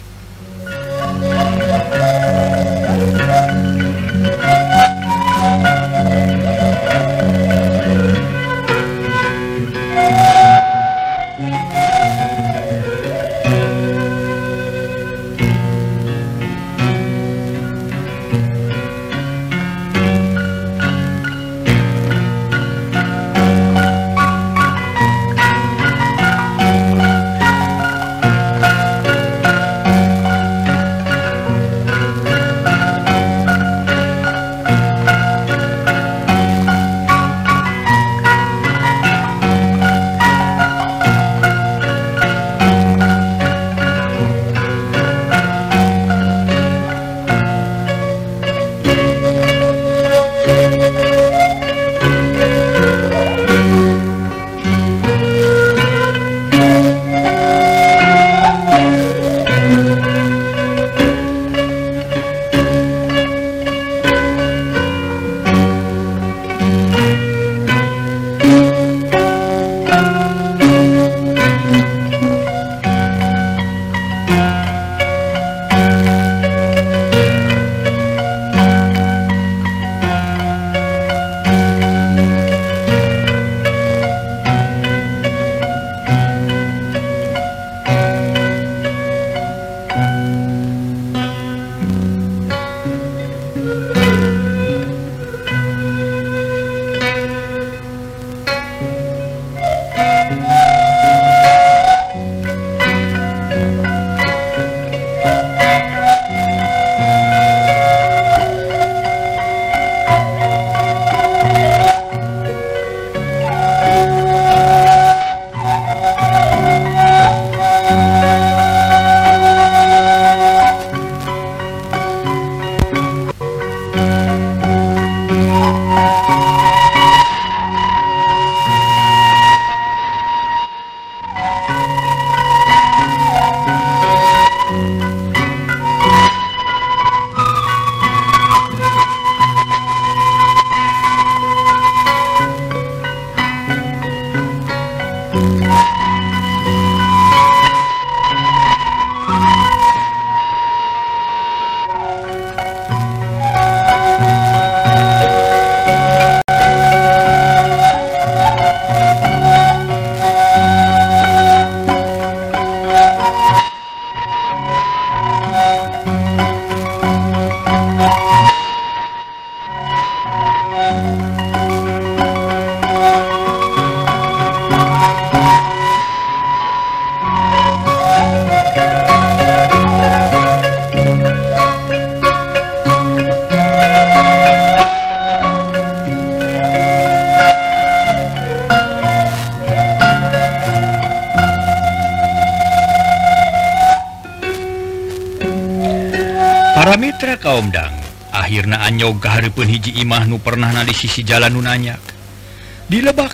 para 196.88 197.04
Mitra 197.04 197.36
kaumdang 197.36 197.91
akhirnya 198.32 198.80
anyogaharipun 198.88 199.67
hiji 199.67 200.00
Imah 200.00 200.23
nu 200.23 200.39
pernah 200.39 200.71
na 200.71 200.88
di 200.88 200.95
sisi 200.95 201.19
jalan 201.19 201.52
nunanyak 201.52 202.00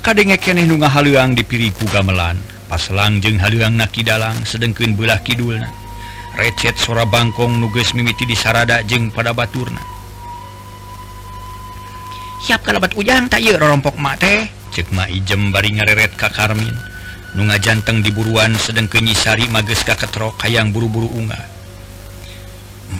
kadenge-keneh 0.01 0.65
nunga 0.65 0.89
haluang 0.89 1.37
dipiriku 1.37 1.85
gamelan 1.93 2.33
paslang 2.65 3.21
jeung 3.21 3.37
haluang 3.37 3.77
naki 3.77 4.01
dalang 4.01 4.33
sedengkeun 4.41 4.97
belah 4.97 5.21
kidulna. 5.21 5.69
Recet 6.33 6.81
sora 6.81 7.05
Bangkong 7.05 7.61
nuges 7.61 7.93
mimiti 7.93 8.25
di 8.25 8.33
sarada 8.33 8.81
jeung 8.89 9.13
pada 9.13 9.37
baturna. 9.37 9.85
Siap 12.49 12.65
kalabat 12.65 12.97
ujang 12.97 13.29
tak 13.29 13.45
rompok 13.61 14.01
mate 14.01 14.49
cekma 14.73 15.05
ijem 15.13 15.53
bari 15.53 15.77
ngareret 15.77 16.17
ka 16.17 16.33
Karmin. 16.33 16.73
Nunga 17.37 17.61
janteng 17.61 18.01
diburuan 18.01 18.57
sedeng 18.57 18.89
kenyisari 18.89 19.45
mages 19.45 19.85
ka 19.85 19.93
ketrok 19.93 20.41
hayang 20.41 20.73
buru-buru 20.73 21.13
unga. 21.13 21.52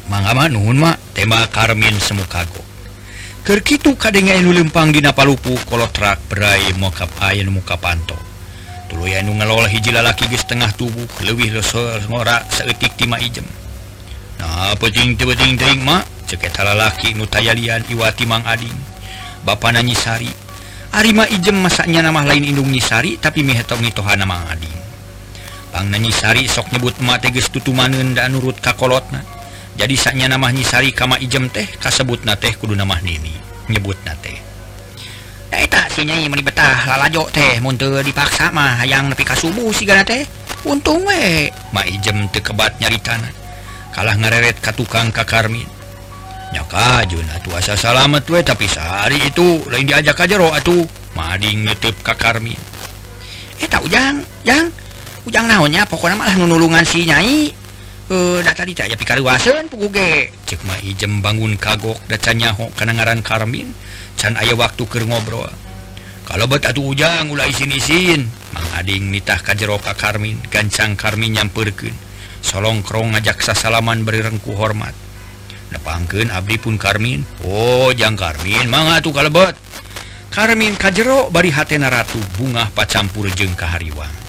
mangamanunma 0.10 0.98
tema 1.14 1.48
Karmin 1.50 1.98
Semukagokerkitu 1.98 3.98
kadengalu 3.98 4.62
lempang 4.62 4.94
di 4.94 5.02
Napalupu 5.02 5.58
kolotrak 5.66 6.22
berai 6.30 6.74
mokap 6.78 7.10
air 7.22 7.50
muka 7.50 7.78
panto 7.78 8.34
tuluyan 8.94 9.26
ngelola 9.26 9.66
hiji 9.66 9.90
lalaki 9.90 10.30
di 10.30 10.38
setengah 10.38 10.70
tubuh 10.78 11.10
lebih 11.26 11.50
ngora 12.14 12.46
seetik 12.54 12.94
tima 12.94 13.18
ijem. 13.18 13.42
Nah 14.38 14.78
peting 14.78 15.18
peting 15.18 15.58
ting 15.58 15.82
mak 15.82 16.06
ceket 16.30 16.54
lalaki 16.62 17.18
nutayalian 17.18 17.82
iwati 17.90 18.30
mang 18.30 18.46
ading. 18.46 18.78
Bapak 19.42 19.74
nanyisari 19.74 20.30
Arima 20.94 21.26
ijem 21.26 21.58
masaknya 21.58 22.06
nama 22.06 22.22
lain 22.22 22.46
indung 22.46 22.70
nyisari 22.70 23.18
tapi 23.18 23.42
mihetong 23.42 23.82
nitohan 23.82 24.22
nama 24.22 24.46
ading. 24.54 24.78
Bang 25.74 25.90
nanyisari 25.90 26.46
sok 26.46 26.70
nyebut 26.70 26.94
ma 27.02 27.18
teges 27.18 27.50
tutumaneun 27.50 28.14
dan 28.14 28.38
nurut 28.38 28.62
kakolotna 28.62 29.26
jadi 29.74 29.96
saknya 29.98 30.30
nama 30.30 30.54
nyisari 30.54 30.94
kama 30.94 31.18
ijem 31.18 31.50
teh 31.50 31.66
kasebut 31.82 32.22
na 32.30 32.38
teh 32.38 32.54
kudu 32.54 32.78
nama 32.78 33.02
nini 33.02 33.34
nyebut 33.70 33.98
na 34.06 34.14
teh. 34.22 34.38
Eta 35.54 35.86
sinya 35.90 36.18
meni 36.18 36.42
betah 36.42 36.90
lalajo 36.90 37.30
teh 37.30 37.62
muntul 37.62 38.02
dipaksa 38.02 38.50
mah 38.50 38.82
hayang 38.82 39.10
nepi 39.10 39.22
ka 39.26 39.38
subuh 39.38 39.70
sigana 39.74 40.06
teh 40.06 40.26
untung 40.66 41.06
we. 41.06 41.50
Ma 41.74 41.86
ijem 41.86 42.30
teu 42.30 42.42
kebat 42.42 42.78
nyaritana 42.82 43.30
kalah 43.94 44.18
ngareret 44.18 44.58
ka 44.58 44.74
tukang 44.74 45.14
ka 45.14 45.22
Karmin 45.22 45.70
nyaka 46.54 47.06
juna 47.10 47.38
tuasa 47.42 47.74
salamet 47.74 48.26
we 48.30 48.42
tapi 48.42 48.66
sehari 48.66 49.22
itu 49.26 49.62
lain 49.70 49.90
diajak 49.90 50.18
ka 50.18 50.26
jero 50.26 50.50
atuh 50.54 50.86
mading 51.18 51.66
ngeteup 51.70 51.98
ka 52.02 52.14
Karmin 52.18 52.58
eta 53.62 53.78
ujang 53.82 54.22
jang 54.46 54.70
ujang 55.30 55.46
naonnya 55.46 55.86
pokoknya 55.86 56.18
malah 56.18 56.36
nunulungan 56.38 56.86
si 56.86 57.06
nyai. 57.06 57.63
tadi 58.04 58.44
data 58.44 58.64
ditanya 58.68 58.96
cekma 60.44 60.76
ijem 60.84 61.24
bangun 61.24 61.56
kagok 61.56 61.96
dacanyaho 62.12 62.68
karena 62.76 63.00
ngaran 63.00 63.24
karmin. 63.24 63.72
Can 64.20 64.38
aya 64.38 64.54
waktu 64.54 64.84
ke 64.86 65.02
ngobrol. 65.04 65.50
Kalau 66.24 66.46
bet 66.48 66.64
atuh 66.68 66.94
ujang 66.94 67.32
ulah 67.32 67.48
isin-isin. 67.48 68.28
Mang 68.54 68.70
ading 68.78 69.10
nitah 69.12 69.42
ka 69.42 69.56
karmin 69.98 70.38
gancang 70.52 70.96
karmin 71.00 71.36
nyamperkeun. 71.40 71.96
Solongkrong 72.44 73.16
ngajak 73.16 73.40
sasalaman 73.42 74.04
beri 74.04 74.22
rengku 74.22 74.54
hormat. 74.54 74.94
Nepangkeun 75.72 76.30
abdi 76.30 76.60
pun 76.60 76.78
karmin. 76.78 77.24
Oh 77.48 77.90
jang 77.96 78.20
karmin 78.20 78.68
mangga 78.70 79.00
atuh 79.00 79.16
kalebet. 79.16 79.56
Karmin 80.30 80.76
kajero 80.78 81.32
bari 81.32 81.54
hatena 81.54 81.94
ratu 81.94 82.18
bungah 82.38 82.74
pacampur 82.74 83.30
jeung 83.38 83.54
kahariwang 83.54 84.23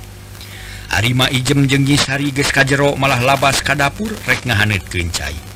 Arima 0.92 1.32
ijem 1.32 1.64
jenggisari 1.64 2.34
geska 2.34 2.66
jero 2.68 2.98
malah 2.98 3.22
labas 3.22 3.64
ka 3.64 3.72
dapur 3.72 4.12
rek 4.28 4.44
ngahanet 4.44 4.84
kencai 4.90 5.54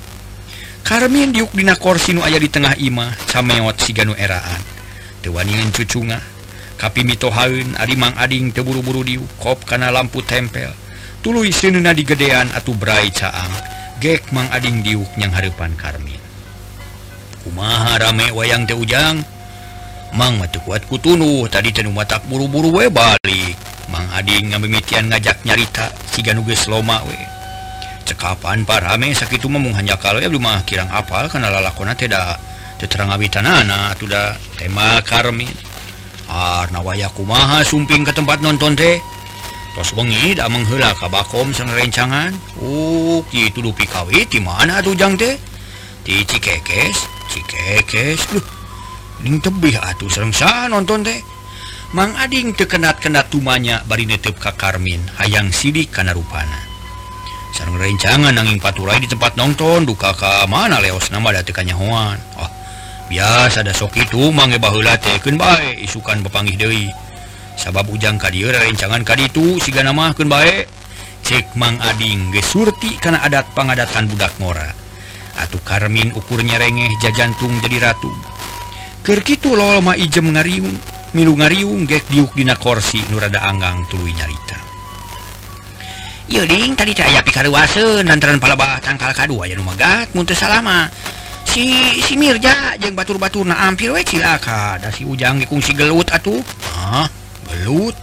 Karmin 0.89 1.37
diukdina 1.37 1.77
korsinu 1.77 2.25
aya 2.25 2.41
di 2.41 2.49
tengah 2.49 2.73
Imah 2.81 3.13
cameot 3.29 3.77
siganu 3.77 4.17
eraan. 4.17 4.65
Tewaningan 5.21 5.69
cucunga 5.69 6.17
kapi 6.81 7.05
mitohaun 7.05 7.77
Arimang 7.77 8.17
ading 8.17 8.57
teburu-buru 8.57 9.05
diuk 9.05 9.29
kop 9.37 9.69
kana 9.69 9.93
lampu 9.93 10.25
tempel. 10.25 10.73
Tulu 11.21 11.45
sinuna 11.53 11.93
digedean 11.93 12.49
atau 12.57 12.73
brai 12.73 13.13
caang. 13.13 13.53
Gek 14.01 14.33
mang 14.33 14.49
ading 14.49 14.81
diuk 14.81 15.13
yang 15.21 15.29
harapan 15.29 15.77
Karmin. 15.77 16.23
Kumaha 17.45 18.01
rame 18.09 18.33
wayang 18.33 18.65
teh 18.65 18.73
ujang? 18.73 19.21
Mang 20.17 20.41
kuat 20.65 20.85
kutunuh 20.89 21.45
tadi 21.49 21.73
ten 21.73 21.89
matak 21.93 22.25
buru-buru 22.29 22.73
we 22.73 22.87
balik. 22.89 23.57
Mang 23.89 24.05
Ading 24.17 24.53
ngamimitian 24.53 25.09
ngajak 25.09 25.45
nyarita 25.45 25.93
siganuges 26.13 26.69
loma 26.69 27.01
we. 27.05 27.19
Cekapan 28.09 28.65
parame 28.65 29.13
sakit 29.13 29.45
memung 29.49 29.77
hanya 29.77 30.01
kalau 30.01 30.21
ya 30.21 30.33
rumah 30.33 30.65
kirang 30.65 30.89
apal 30.89 31.29
karena 31.29 31.53
lalakona 31.53 31.93
tidak 31.93 32.41
teterang 32.81 33.13
habitan 33.13 33.45
anak 33.45 34.01
sudah 34.01 34.39
tema 34.57 35.03
karmin 35.05 35.51
Arna 36.29 36.85
waya 36.85 37.09
kumaha 37.09 37.65
sumping 37.65 38.05
ke 38.05 38.13
tempat 38.13 38.45
nonton 38.45 38.77
teh? 38.77 39.01
Tos 39.73 39.97
bengi 39.97 40.37
dah 40.37 40.45
menghela 40.53 40.93
kabakom 40.93 41.57
sang 41.57 41.73
rencangan. 41.73 42.37
Uh 42.61 43.25
gitu 43.33 43.65
dupi 43.65 43.89
kawit 43.89 44.29
di 44.29 44.37
mana 44.37 44.85
atuh 44.85 44.93
jang 44.93 45.17
teh? 45.17 45.41
Di 46.05 46.21
cikekes. 46.29 47.09
Cikekes 47.33 48.21
duh. 48.29 48.58
tebih 49.23 49.75
atuh 49.79 50.11
serengsa 50.11 50.71
nonton 50.71 51.03
teh. 51.03 51.19
Mang 51.97 52.13
Ading 52.21 52.53
tekenat-kenat 52.53 53.33
tumanya 53.33 53.81
bari 53.89 54.05
netep 54.05 54.37
ka 54.37 54.53
Karmin 54.53 55.01
hayang 55.17 55.49
sidik 55.49 55.89
kana 55.89 56.13
rupana. 56.13 56.61
Sareng 57.57 57.81
rencangan 57.81 58.37
nanging 58.37 58.61
paturai 58.61 59.01
di 59.01 59.09
tempat 59.09 59.41
nonton 59.41 59.89
duka 59.89 60.13
ka 60.13 60.45
mana 60.45 60.85
leos 60.85 61.09
nama 61.09 61.33
da 61.33 61.41
teu 61.41 61.57
kanyahoan 61.57 62.21
oh 62.37 62.51
biasa 63.09 63.65
da 63.65 63.73
sok 63.73 63.97
itu 64.05 64.29
mangge 64.29 64.61
baheula 64.61 65.01
teh 65.01 65.17
keun 65.17 65.41
bae 65.41 65.81
isukan 65.81 66.21
bepanggih 66.21 66.61
deui. 66.61 66.93
Sabab 67.57 67.89
ujang 67.89 68.21
ka 68.21 68.29
dieu 68.29 68.53
rencangan 68.53 69.01
ka 69.01 69.17
ditu 69.17 69.57
sigana 69.57 69.91
nama 69.91 70.13
keun 70.13 70.29
bae. 70.29 70.69
Cek 71.25 71.57
Mang 71.57 71.81
Ading 71.81 72.37
geus 72.37 72.53
surti 72.53 73.01
kana 73.01 73.25
adat 73.25 73.49
pangadatan 73.57 74.13
budak 74.13 74.37
ngora 74.39 74.71
atuh 75.39 75.63
Karmin 75.65 76.13
ukurnya 76.13 76.61
rengeh 76.61 76.93
jajantung 77.01 77.57
jadi 77.65 77.91
ratu. 77.91 78.11
gitu 79.09 79.57
lolama 79.57 79.97
ijem 79.97 80.37
ngariung, 80.37 80.77
milu 81.17 81.33
ngariung 81.33 81.89
gek 81.89 82.13
diukdina 82.13 82.61
korsi 82.61 83.01
nurada 83.09 83.41
Anggang 83.41 83.89
tuluy 83.89 84.13
nyarita. 84.13 84.61
Yuding 86.29 86.77
tadi 86.77 86.93
caya 86.93 87.25
pikarwasen 87.25 88.05
lantaran 88.05 88.37
palaba 88.37 88.77
tangkal 88.85 89.17
kadua 89.17 89.49
ya 89.49 89.57
numagat 89.57 90.13
muntah 90.13 90.37
salama. 90.37 90.93
Si 91.49 91.73
si 92.05 92.21
Mirja 92.21 92.77
jeng 92.77 92.93
batur-batur 92.93 93.49
na 93.49 93.65
ampir 93.65 93.89
we 93.89 94.05
cilaka 94.05 94.77
da 94.77 94.93
si 94.93 95.09
ujang 95.09 95.41
dikungsi 95.41 95.73
gelut 95.73 96.13
atuh. 96.13 96.45
Ah 96.77 97.09
gelut? 97.49 97.97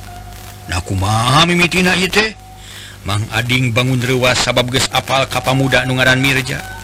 Nah 0.66 0.82
kumaha 0.82 1.46
mimitina 1.46 1.94
ieu 1.94 2.10
teh? 2.10 2.34
Mang 3.06 3.22
Ading 3.30 3.70
bangun 3.70 4.02
rewas 4.02 4.42
sabab 4.42 4.74
geus 4.74 4.90
apal 4.90 5.30
kapamuda 5.30 5.86
nu 5.86 5.94
ngaran 5.94 6.18
Mirja. 6.18 6.75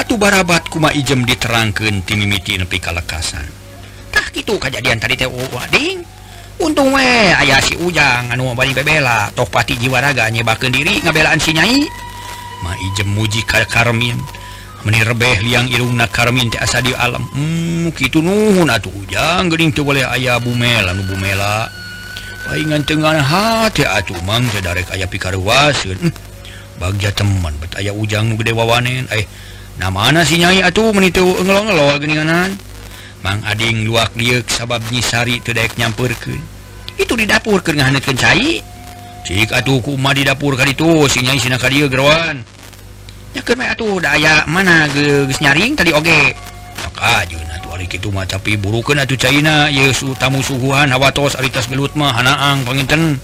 Atuh 0.00 0.16
barabat 0.16 0.64
kuma 0.72 0.88
ijem 0.96 1.28
diterangkan 1.28 2.00
timimiti 2.08 2.56
nepi 2.56 2.80
kalekasantah 2.80 4.32
gitu 4.32 4.56
kejadian 4.56 4.96
tadi 4.96 5.12
teh 5.12 5.28
oh, 5.28 5.36
oh, 5.36 5.48
wading 5.52 6.00
untung 6.56 6.96
we 6.96 7.04
ayah 7.36 7.60
si 7.60 7.76
ujang 7.76 8.32
anu 8.32 8.56
balik 8.56 8.80
bebela 8.80 9.28
toh 9.36 9.44
pati 9.44 9.76
jiwaraga 9.76 10.32
nyebakeun 10.32 10.72
diri 10.72 11.04
ngabelaan 11.04 11.36
si 11.36 11.52
nyai. 11.52 11.84
Ma 12.64 12.72
ijem 12.80 13.12
muji 13.12 13.44
ka 13.44 13.60
karmin 13.68 14.16
meni 14.88 15.04
rebeh 15.04 15.44
liang 15.44 15.68
irungna 15.68 16.08
karmin 16.08 16.48
teh 16.48 16.56
asa 16.56 16.80
di 16.80 16.96
alam. 16.96 17.28
Hmm 17.36 17.92
kitu 17.92 18.24
nuhun 18.24 18.72
atuh 18.72 18.88
ujang 19.04 19.52
geuning 19.52 19.68
teu 19.68 19.84
boleh 19.84 20.08
aya 20.08 20.40
bumela 20.40 20.96
nu 20.96 21.04
bumela. 21.04 21.68
Paingan 22.48 22.88
tengan 22.88 23.20
hati 23.20 23.84
atuh 23.84 24.16
mang 24.24 24.48
teh 24.48 24.64
darek 24.64 24.88
aya 24.96 25.04
pikaruaseun 25.04 26.08
hmm, 26.08 26.12
bagja 26.80 27.12
teman 27.12 27.52
bet 27.60 27.76
aya 27.76 27.92
ujang 27.92 28.32
nu 28.32 28.40
gede 28.40 28.56
wawanen. 28.56 29.04
Eh 29.12 29.28
namana 29.78 30.24
mana 30.24 30.26
nyai 30.26 30.64
atuh 30.64 30.90
menitu 30.90 31.22
ngelong-ngelol 31.22 32.00
geninganan. 32.00 32.56
Mang 33.20 33.44
Ading 33.44 33.84
luak 33.84 34.16
liuk 34.16 34.48
sabab 34.48 34.80
nyisari 34.88 35.44
tedaik 35.44 35.76
nyampurkeun 35.76 36.40
itu 36.96 37.12
di 37.16 37.24
dapur 37.28 37.60
keur 37.60 37.76
ngahaneutkeun 37.76 38.16
cai. 38.16 38.64
Cik 39.28 39.52
atuh 39.52 39.80
ku 39.84 39.92
di 40.16 40.24
dapur 40.24 40.56
kali 40.56 40.72
itu 40.72 41.04
si 41.08 41.20
nyai 41.20 41.36
sina 41.36 41.60
kadieu 41.60 41.88
geroan. 41.92 42.40
Gerawan 42.40 43.36
ya 43.36 43.40
keur 43.44 43.60
atuh 43.60 44.00
da 44.00 44.16
aya 44.16 44.34
mana 44.48 44.88
geus 44.88 45.36
nyaring 45.44 45.76
tadi 45.76 45.92
oge. 45.92 46.32
Maka 46.80 47.28
jeung 47.28 47.44
atuh 47.44 47.76
ari 47.76 47.84
kitu 47.84 48.08
mah 48.08 48.24
tapi 48.24 48.56
burukeun 48.56 49.04
atuh 49.04 49.20
caina. 49.20 49.68
Ieu 49.68 49.92
su 49.92 50.16
tamu 50.16 50.40
suguhan 50.40 50.88
hawatos 50.88 51.36
aritas 51.36 51.40
ari 51.40 51.48
tas 51.52 51.66
gelut 51.68 51.92
mah 52.00 52.16
hanaang 52.16 52.64
panginten. 52.64 53.20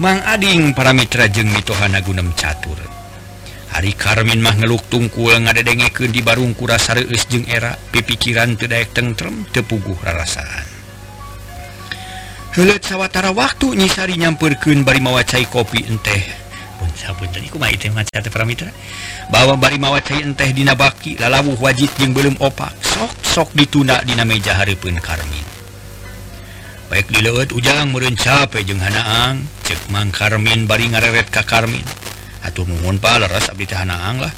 Mang 0.00 0.24
Ading 0.24 0.72
para 0.72 0.96
mitra 0.96 1.28
jeung 1.28 1.52
mitohana 1.52 2.00
gunem 2.00 2.32
catur. 2.32 2.80
hari 3.72 3.92
Karmin 3.92 4.40
mah 4.40 4.56
ngeluk 4.56 4.88
tungkul 4.88 5.36
ngada 5.38 5.60
dengeken 5.60 6.10
di 6.10 6.24
barung 6.24 6.56
kurasarius 6.56 7.28
jeung 7.28 7.44
era 7.46 7.76
pipikiran 7.92 8.56
tedayak 8.56 8.92
tentrem 8.96 9.44
tepuguh 9.52 9.96
rarasaan. 10.02 10.66
Sawwatara 12.58 13.30
waktu 13.30 13.78
nyisari 13.78 14.18
nyampurken 14.18 14.82
bari 14.82 14.98
mawacai 14.98 15.46
kopi 15.46 15.86
enteh. 15.86 16.24
Bahwa 19.30 19.54
bari 19.54 19.78
mawacai 19.78 20.26
enteh 20.26 20.50
Di 20.50 20.66
baki 20.66 21.22
lalawu 21.22 21.54
wajib 21.62 21.92
yang 22.02 22.10
belum 22.10 22.34
opak 22.42 22.74
sok-sok 22.82 23.54
ditunda 23.54 24.02
Dina 24.02 24.26
meja 24.26 24.58
hari 24.58 24.74
pun 24.74 24.98
Karmin. 24.98 25.46
Baik 26.90 27.12
dileut 27.12 27.52
ujang 27.54 27.92
merencap 27.92 28.56
jeung 28.64 28.80
Hanaang 28.82 29.44
cek 29.62 29.92
mang 29.92 30.10
Karmin 30.10 30.66
bari 30.66 30.90
ngareret 30.90 31.30
ka 31.30 31.46
Karmin. 31.46 32.07
atau 32.42 32.66
mohon 32.66 32.98
pala 32.98 33.26
abdi 33.26 33.64
teh 33.66 33.78
lah. 33.82 34.32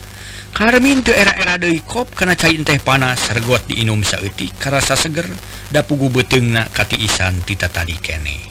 Karmin 0.50 1.00
teu 1.06 1.14
era-era 1.14 1.54
deui 1.62 1.78
kop 1.86 2.10
kana 2.12 2.34
cain 2.34 2.66
teh 2.66 2.82
panas 2.82 3.22
sergot 3.22 3.62
diinum 3.70 4.02
sauti 4.02 4.50
karasa 4.58 4.98
seger 4.98 5.30
da 5.70 5.86
pugu 5.86 6.10
beuteungna 6.10 6.66
kati 6.74 6.98
isan 7.06 7.38
ti 7.46 7.54
tadi 7.54 7.94
keneh 7.96 8.50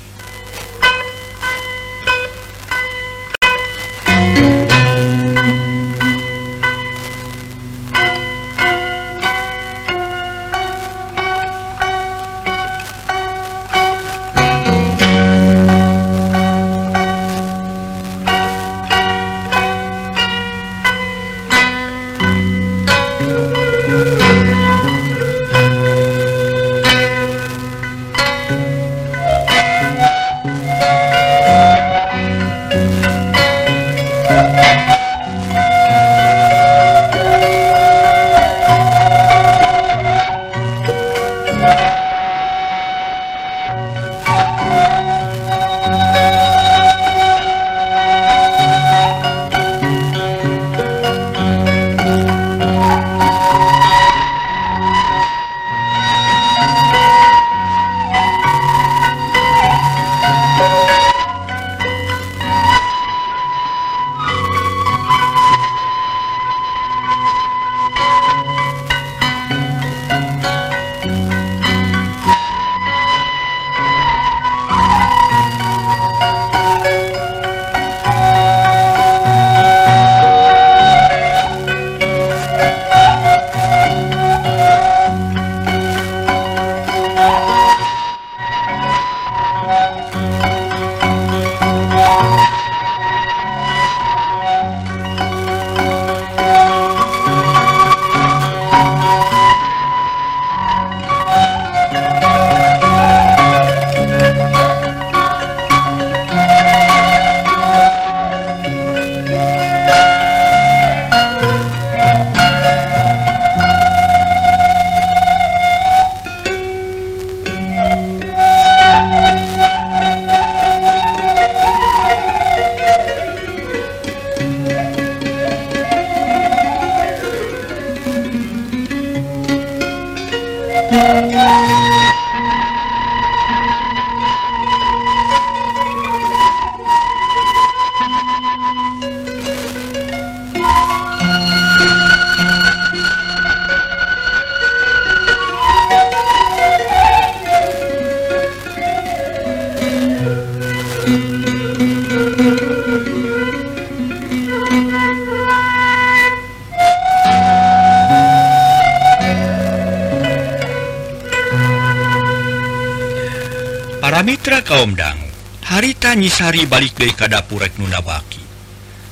kaumdang 164.69 165.17
harita 165.65 166.13
nyisari 166.13 166.69
balik 166.69 166.93
dari 166.93 167.09
kadapurek 167.17 167.81
nunabaki. 167.81 168.37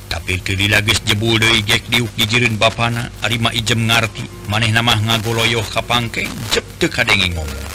Tapi 0.06 0.38
tadi 0.38 0.70
lagi 0.70 0.94
jebul 1.02 1.34
dari 1.34 1.66
gek 1.66 1.90
diuk 1.90 2.14
dijirin 2.14 2.54
bapana 2.54 3.10
Arima 3.26 3.50
ijem 3.50 3.90
ngarti 3.90 4.22
maneh 4.46 4.70
nama 4.70 4.94
ngagoloyoh 4.94 5.66
kapangkeng 5.66 6.30
jep 6.54 6.62
teu 6.78 6.86
kadenge 6.86 7.34
ngomong. 7.34 7.66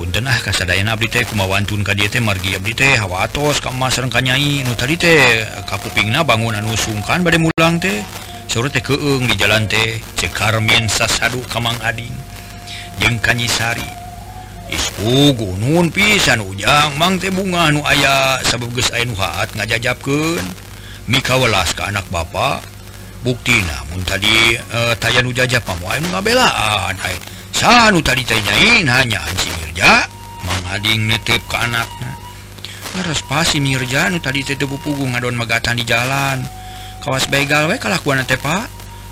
Punten 0.00 0.24
ah 0.24 0.34
kasadayan 0.40 0.88
abdi 0.88 1.12
teh 1.12 1.28
kumawantun 1.28 1.84
ka 1.84 1.92
dieu 1.92 2.08
teh 2.08 2.24
margi 2.24 2.56
abdi 2.56 2.72
teh 2.72 2.96
hawa 2.96 3.28
atos 3.28 3.60
ka 3.60 3.68
emas 3.68 3.92
sareng 3.92 4.08
ka 4.08 4.24
nyai 4.24 4.64
nu 4.64 4.72
tadi 4.72 4.96
teh 4.96 5.44
kapupingna 5.68 6.24
bangun 6.24 6.56
anu 6.56 6.72
sungkan 6.72 7.20
bade 7.20 7.36
mulang 7.36 7.76
teh 7.76 8.00
sore 8.48 8.72
teh 8.72 8.80
keung 8.80 9.28
di 9.28 9.36
jalan 9.36 9.68
teh 9.68 10.00
cekarmin 10.16 10.88
Carmen 10.88 10.90
sasadu 10.90 11.44
kamang 11.52 11.76
ading 11.84 12.16
jeung 12.98 13.20
kanyisari 13.20 14.01
ispugu 14.72 15.52
nun 15.60 15.92
pisan 15.92 16.40
ujang. 16.40 16.96
Mangte 16.96 17.28
bunga 17.28 17.68
nu 17.68 17.84
aya 17.84 18.40
sabab 18.42 18.72
gesainhat 18.72 19.52
ngajajabken 19.52 20.42
Mika 21.06 21.36
welas 21.36 21.74
ke 21.76 21.82
anak 21.84 22.06
bapak 22.08 22.62
bukti 23.22 23.54
namun 23.62 24.02
tadi 24.02 24.58
eh, 24.58 24.62
uh, 24.74 24.94
tayan 24.98 25.30
ngabelaan 25.30 25.62
pamuabelaan 25.62 26.94
san 27.54 27.94
tadi 28.02 28.22
tanyain 28.26 28.88
hanya 28.88 29.20
Anji 29.22 29.50
Mirja. 29.62 30.08
Mengading 30.42 31.06
netip 31.06 31.38
ke 31.46 31.54
anaknya 31.54 32.22
harus 32.98 33.24
pasti 33.24 33.56
Mirjanu 33.56 34.20
tadi 34.20 34.44
tetebu 34.44 34.76
pugu 34.80 35.08
ngadon 35.08 35.36
magatan 35.36 35.80
di 35.80 35.84
jalan. 35.86 36.44
Kawas 37.02 37.26
begal 37.26 37.66
we 37.66 37.80
kalakuan 37.80 38.22
tepak 38.22 38.68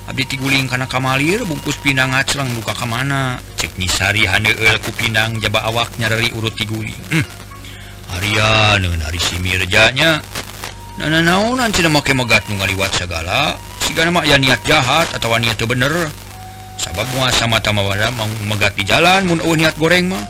Abdi 0.09 0.25
tiguling 0.25 0.67
karena 0.71 0.89
kamalir 0.89 1.45
bungkus 1.45 1.77
pinang 1.83 2.17
ngacreng 2.17 2.49
buka 2.57 2.73
kemana 2.73 3.37
ceknisari 3.61 4.25
handeku 4.25 4.91
pinang 4.97 5.37
jaba 5.39 5.69
awaknya 5.69 6.09
dari 6.09 6.33
urut 6.35 6.57
tiguling 6.57 6.97
hmm. 7.13 7.27
Arya 8.11 8.81
dari 8.81 9.21
simirjanya 9.21 10.19
naonan 11.01 11.73
oh, 11.73 11.89
make 11.89 12.13
megat 12.13 12.45
ngaliwat 12.45 12.93
segala. 12.93 13.57
Jika 13.89 14.05
nama 14.05 14.21
ya 14.29 14.37
niat 14.37 14.61
jahat 14.69 15.09
atau 15.17 15.33
niat 15.41 15.57
itu 15.57 15.65
bener. 15.65 16.13
Sabab 16.77 17.09
muasa 17.17 17.49
mata 17.49 17.73
mawada 17.73 18.13
mau 18.13 18.29
megat 18.49 18.77
di 18.77 18.85
jalan 18.85 19.25
mun 19.25 19.41
oh, 19.41 19.57
niat 19.57 19.73
goreng 19.81 20.13
mah. 20.13 20.25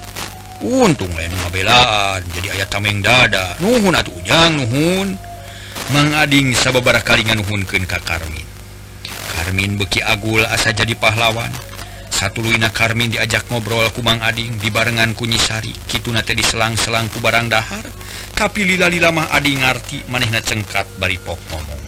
Untung 0.61 1.11
lain 1.17 1.33
ngabelaan 1.33 2.21
jadi 2.37 2.61
ayat 2.61 2.69
tameng 2.71 3.03
dada. 3.03 3.59
Nuhun 3.59 3.97
atuh 3.97 4.15
ujang 4.15 4.63
nuhun. 4.63 5.19
Mengading 5.91 6.55
sababara 6.55 7.03
kalingan 7.03 7.43
nuhun 7.43 7.67
ke 7.67 7.83
kakarmin 7.83 8.50
Karmin 9.41 9.81
beki 9.81 10.05
agul 10.05 10.45
asa 10.45 10.69
jadi 10.69 10.93
pahlawan. 11.01 11.49
Satu 12.13 12.45
Luina 12.45 12.69
Karmin 12.69 13.09
diajak 13.09 13.49
ngobrol 13.49 13.89
kumang 13.97 14.21
Ading 14.21 14.61
di 14.61 14.69
barengan 14.69 15.17
kunyisari. 15.17 15.73
Kitunate 15.89 16.37
di 16.37 16.45
selang-selang 16.45 17.09
ku 17.09 17.25
barang 17.25 17.49
dahar. 17.49 17.81
Tapi 18.37 18.69
lila-lila 18.69 19.09
mah 19.09 19.33
Adi 19.33 19.57
ngarti 19.57 20.13
manehna 20.13 20.45
cengkat 20.45 20.85
bari 21.01 21.17
pok 21.17 21.41
ngomong. 21.49 21.83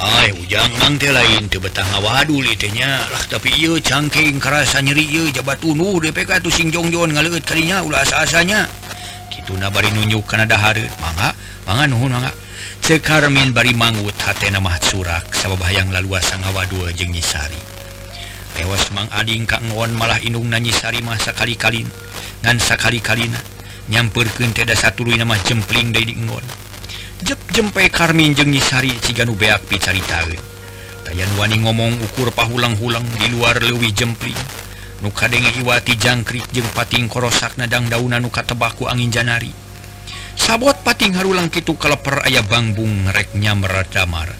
Ay 0.00 0.32
ujang 0.32 0.72
mangte 0.80 1.12
lain 1.12 1.44
teu 1.52 1.60
betah 1.60 1.84
ngawadul 1.92 2.48
itenya 2.48 3.04
lah 3.12 3.20
tapi 3.28 3.52
ieu 3.52 3.76
cangking 3.84 4.40
kerasa 4.40 4.80
nyeri 4.80 5.04
ieu 5.12 5.28
jabat 5.28 5.60
unu 5.60 6.00
DPK 6.00 6.40
tu 6.40 6.48
sing 6.48 6.72
jongjon 6.72 7.12
ngaleut 7.12 7.44
kalinya 7.44 7.84
ulah 7.84 8.00
asa-asanya. 8.00 8.64
Kituna 9.28 9.68
bari 9.68 9.92
nunjuk 9.92 10.24
kana 10.24 10.48
dahar 10.48 10.80
mangga 11.04 11.36
mangga 11.68 11.84
nuhun 11.84 12.16
mangga. 12.16 12.47
cekarmin 12.84 13.52
bari 13.52 13.72
manggut 13.72 14.16
hatmah 14.18 14.78
surak 14.82 15.32
sababaang 15.34 15.92
lalua 15.92 16.20
sang 16.20 16.42
ngawadua 16.42 16.92
jeng 16.92 17.12
nyisari. 17.12 17.58
Tewas 18.58 18.90
mang 18.90 19.06
Ading 19.14 19.46
Kangon 19.46 19.94
malah 19.94 20.18
inung 20.24 20.50
nanyisari 20.50 20.98
masa 21.04 21.30
kali-kalin 21.30 21.86
ngansa 22.42 22.74
kali-kalina 22.74 23.38
nyamperken 23.88 24.50
teda 24.50 24.74
satu 24.74 25.06
nama 25.06 25.38
jempling 25.46 25.94
dari 25.94 26.10
dingon 26.12 26.42
jep 27.22 27.38
jempe 27.54 27.86
Karmin 27.90 28.34
jeng 28.34 28.50
ciganu 29.02 29.38
beak 29.38 29.66
picarita 29.70 30.26
tayan 31.08 31.32
wani 31.40 31.64
ngomong 31.64 31.96
ukur 32.04 32.28
pahulang-hulang 32.36 33.06
di 33.16 33.32
luar 33.32 33.56
lewi 33.64 33.88
jempling. 33.96 34.36
Nuka 35.00 35.24
denge 35.30 35.54
iwati 35.56 35.96
jangkrik 35.96 36.44
jeng 36.52 36.68
pating 36.76 37.08
korosak 37.08 37.56
nadang 37.56 37.88
daunan 37.88 38.20
nuka 38.20 38.44
tebaku 38.44 38.84
angin 38.84 39.08
janari. 39.08 39.67
sabot 40.38 40.78
pating 40.86 41.18
harulang 41.18 41.50
itu 41.50 41.74
kalaper 41.74 42.22
ayah 42.30 42.46
bangbung 42.46 43.10
reknya 43.10 43.58
meradamar 43.58 44.30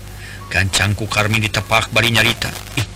gancangku 0.49 1.05
Karmin 1.07 1.45
ditepak 1.45 1.93
bari 1.93 2.09
nyarita. 2.09 2.49
Ih 2.81 2.87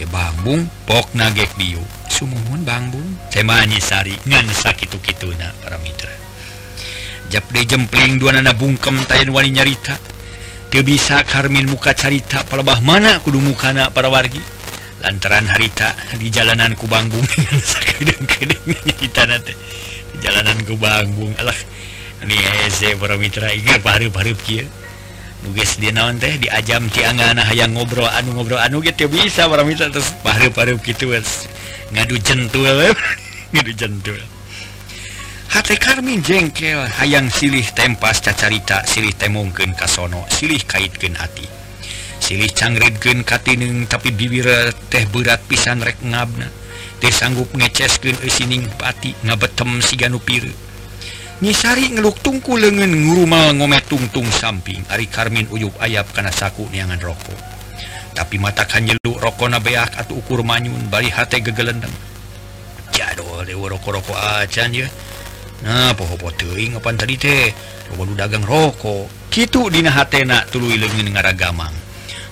eh, 0.00 0.08
bangbung 0.08 0.64
pok 0.88 1.12
nagek 1.12 1.52
bio 1.60 1.84
sumuhun 2.08 2.64
bangbung. 2.64 3.28
Temanya 3.28 3.76
sari 3.80 4.16
ngan 4.24 4.48
sakitu 4.48 4.96
kituna 5.04 5.52
para 5.60 5.76
mitra. 5.84 6.12
Japde 7.28 7.68
jempling 7.68 8.16
dua 8.16 8.32
nana 8.32 8.56
bungkem 8.56 9.04
tayan 9.04 9.30
wani 9.34 9.52
nyarita. 9.52 9.98
Ke 10.72 10.82
bisa 10.82 11.22
Karmin 11.22 11.68
muka 11.68 11.94
carita 11.94 12.42
palebah 12.42 12.80
mana 12.82 13.20
kudu 13.20 13.38
mukana 13.38 13.92
para 13.92 14.08
wargi. 14.08 14.40
Lantaran 15.04 15.44
harita 15.44 15.92
di 16.16 16.32
jalanan 16.32 16.72
ku 16.72 16.88
bangbung 16.88 17.22
di 17.44 17.54
jalanan 20.24 20.58
ku 20.64 20.74
bangbung. 20.80 21.36
Alah 21.36 21.75
mitra 23.16 23.52
eh, 23.52 23.60
naon 25.92 26.16
teh 26.16 26.34
di 26.40 26.48
ajam 26.48 26.88
tiangan 26.88 27.36
yang 27.52 27.76
ngobrol 27.76 28.08
anu 28.08 28.32
ngobrol 28.34 28.58
anu 28.58 28.80
gitu 28.80 29.06
bisa 29.10 29.46
para 29.46 29.62
mitra 29.62 29.92
terus. 29.92 30.10
Paru-paru 30.24 30.80
gitu 30.80 31.12
eh, 31.12 31.22
ngadu 31.92 32.16
jentul 32.18 32.64
eh. 32.64 32.96
ngadu 33.52 33.72
jentul. 33.76 34.18
Hati 35.46 35.78
karmin 35.78 36.26
jengkel 36.26 36.90
hayang 36.98 37.30
silih 37.30 37.62
tempas 37.70 38.18
cacarita 38.18 38.82
silih 38.82 39.14
temongkeun 39.14 39.78
kasono 39.78 40.26
silih 40.32 40.58
kaitkeun 40.66 41.14
hati. 41.14 41.46
Silih 42.18 42.50
cangridkeun 42.50 43.22
katineng 43.22 43.86
tapi 43.86 44.10
bibir 44.10 44.48
teh 44.90 45.06
berat 45.06 45.38
pisan 45.46 45.78
rek 45.78 46.02
ngabna. 46.02 46.50
Teh 46.98 47.12
sanggup 47.12 47.52
ngeceskeun 47.54 48.26
eusining 48.26 48.66
pati 48.74 49.14
ngabetem 49.22 49.78
si 49.84 49.94
ganupir. 49.94 50.50
nyisari 51.44 51.92
ngeluk 51.92 52.24
tungku 52.24 52.56
lengan 52.56 52.88
ngurumal 52.88 53.52
ngomet 53.56 53.84
tungtung 53.88 54.28
samping. 54.32 54.80
Ari 54.88 55.08
Karmin 55.10 55.48
uyub 55.52 55.76
ayap 55.82 56.08
karena 56.16 56.32
saku 56.32 56.64
niangan 56.72 57.00
rokok. 57.00 57.40
Tapi 58.16 58.40
mata 58.40 58.64
kanyeluk 58.64 59.20
rokok 59.20 59.48
na 59.52 59.60
beak 59.60 59.92
atau 59.92 60.16
ukur 60.16 60.40
manyun 60.40 60.88
bari 60.88 61.12
hati 61.12 61.44
gegelendeng. 61.44 61.92
Jadol 62.96 63.44
dewa 63.44 63.76
rokok-rokok 63.76 64.16
acan 64.16 64.72
ya. 64.72 64.88
Nah 65.64 65.92
poho-poho 65.92 66.32
teuing 66.32 66.76
ngapan 66.76 66.96
tadi 66.96 67.14
teh 67.20 67.52
loba 67.92 68.24
dagang 68.24 68.44
rokok. 68.44 69.28
Kitu 69.28 69.68
dina 69.68 69.92
hatena 69.92 70.48
tuluy 70.48 70.80
leungeun 70.80 71.12
ngaragamang. 71.12 71.72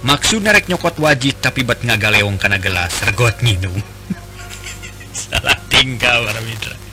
Maksud 0.04 0.44
narek 0.44 0.68
nyokot 0.68 1.00
wajib 1.00 1.40
tapi 1.40 1.64
bat 1.64 1.80
ngagaleong 1.80 2.36
kana 2.36 2.60
gelas 2.60 2.92
regot 3.08 3.40
nginum 3.40 3.72
salah 5.16 5.56
tinggal 5.72 6.28
para 6.28 6.40
mitra. 6.44 6.83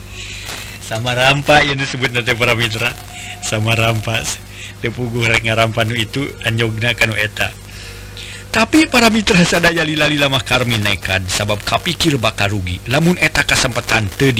sama 0.92 1.16
rampa 1.16 1.64
yang 1.64 1.80
disebut 1.80 2.12
nanti 2.12 2.36
para 2.36 2.52
Mitra. 2.52 2.92
Sama 3.40 3.72
rampas 3.72 4.36
tepugu 4.84 5.24
ngarampan 5.24 5.88
itu 5.96 6.20
anjogna 6.44 6.92
kanu 6.92 7.16
eta. 7.16 7.48
Tapi 8.52 8.92
para 8.92 9.08
Mitra 9.08 9.40
sadaya 9.40 9.88
lila-lila 9.88 10.28
mah 10.28 10.44
karmi 10.44 10.76
nekad 10.76 11.24
sabab 11.32 11.64
kapikir 11.64 12.20
bakar 12.20 12.52
rugi. 12.52 12.76
Lamun 12.92 13.16
eta 13.16 13.40
kesempatan 13.40 14.12
Atuh 14.12 14.36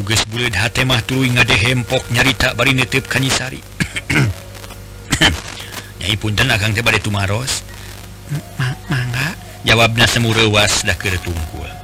geus 0.00 0.24
atuges 0.24 0.56
hate 0.56 0.88
mah 0.88 1.04
tuluy 1.04 1.28
ngade 1.28 1.60
hempok 1.60 2.08
nyarita 2.08 2.56
bari 2.56 2.72
netep 2.72 3.04
kanyisari. 3.04 3.60
Nyai 6.00 6.16
punten 6.16 6.48
akang 6.48 6.72
teh 6.72 6.80
bade 6.80 7.04
tumaros. 7.04 7.60
Mangga 8.88 9.36
jawabna 9.68 10.08
semurewas 10.08 10.88
dah 10.88 10.96
keur 10.96 11.20
tungkul. 11.20 11.83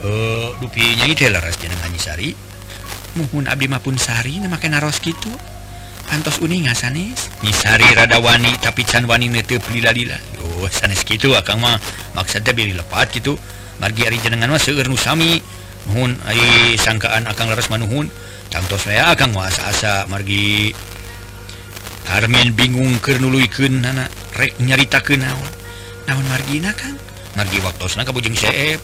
Eh, 0.00 0.08
uh, 0.08 0.48
dupinya 0.64 1.04
Lasari 1.04 2.32
muhun 3.20 3.44
Abdi 3.50 3.66
mapun 3.66 3.98
Sari 4.00 4.38
memakai 4.40 4.70
naros 4.72 5.02
gitu. 5.02 5.28
Antos 6.10 6.42
uning 6.42 6.66
Nyisari 6.66 7.14
Nisari 7.46 7.86
radawani 7.94 8.50
tapi 8.58 8.82
can 8.82 9.06
wani 9.06 9.30
pelila-lila 9.30 10.18
oh 10.42 10.66
sanes 10.66 11.06
gitu 11.06 11.38
akang 11.38 11.62
mah 11.62 11.78
maksudnya 12.18 12.50
beli 12.56 12.74
lepat 12.74 13.14
gitu. 13.14 13.38
Margi 13.78 14.08
ari 14.08 14.18
jenengan 14.18 14.50
mah 14.50 14.60
seueur 14.60 14.88
nu 14.88 14.96
sami. 14.96 15.38
Nuhun 15.88 16.16
ai 16.28 16.76
sangkaan 16.76 17.24
akang 17.28 17.48
laras 17.48 17.72
manuhun 17.72 18.10
tangtos 18.50 18.84
saya 18.84 19.12
akang 19.14 19.32
mah 19.32 19.48
asa-asa 19.48 20.04
margi 20.10 20.74
Armin 22.10 22.56
bingung 22.58 22.98
keur 22.98 23.22
nuluykeun 23.22 23.84
anak 23.86 24.10
rek 24.34 24.58
nyaritakeun 24.58 25.22
naon. 25.22 25.52
Naon 26.08 26.26
margina 26.26 26.74
kang? 26.74 27.09
ngergi 27.38 27.58
waktu 27.62 27.84
kabujeng 28.06 28.36
seep 28.36 28.80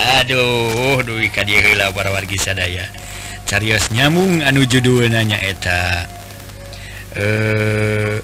Aduh 0.00 1.02
duwi 1.02 1.28
kadila 1.28 1.92
para 1.92 2.14
wargi 2.14 2.38
sadaya 2.38 2.86
carios 3.50 3.90
nyamung 3.90 4.46
anu 4.46 4.62
judul 4.62 5.10
nanya 5.10 5.34
eta. 5.42 6.06
Eh 7.18 8.22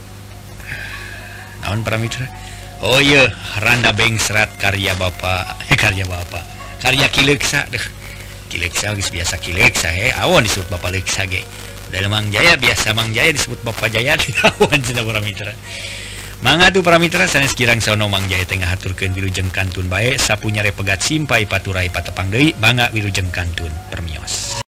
naon 1.66 1.82
paramitra 1.82 2.30
Oh 2.86 3.02
iya 3.02 3.26
randa 3.58 3.90
bengsrat 3.90 4.54
karya 4.62 4.94
Bapak 4.94 5.58
eh, 5.72 5.74
karya 5.74 6.06
Bapak 6.06 6.46
karya 6.78 7.10
kileksa 7.10 7.66
deh. 7.74 7.82
Kileksa 8.46 8.94
biasa 8.94 9.42
kileksa 9.42 9.90
he. 9.90 10.14
Awan 10.22 10.46
disebut 10.46 10.70
Bapak 10.70 10.94
leksa 10.94 11.26
ge. 11.26 11.42
Dari 11.90 12.06
Mang 12.06 12.30
Jaya 12.30 12.54
biasa 12.54 12.94
Mang 12.94 13.10
Jaya 13.10 13.34
disebut 13.34 13.58
Bapak 13.66 13.90
Jaya. 13.90 14.14
Di 14.14 14.30
awan 14.46 14.78
cina 14.78 15.02
paramitra 15.02 15.50
mangatu 16.42 16.84
paramira 16.84 17.24
sanes 17.24 17.54
kirang 17.54 17.80
sonomang 17.80 18.26
Jaya 18.28 18.44
Tengah 18.44 18.68
haturkan 18.68 19.14
wilujeng 19.14 19.48
Kantun 19.54 19.88
baik 19.88 20.20
sapunyare 20.20 20.74
pegat 20.74 21.00
Simpai 21.00 21.48
Paturai 21.48 21.88
Patepang 21.88 22.28
deui 22.28 22.52
Bangga 22.58 22.92
wilujeng 22.92 23.32
Kantun 23.32 23.70
Permios. 23.88 24.65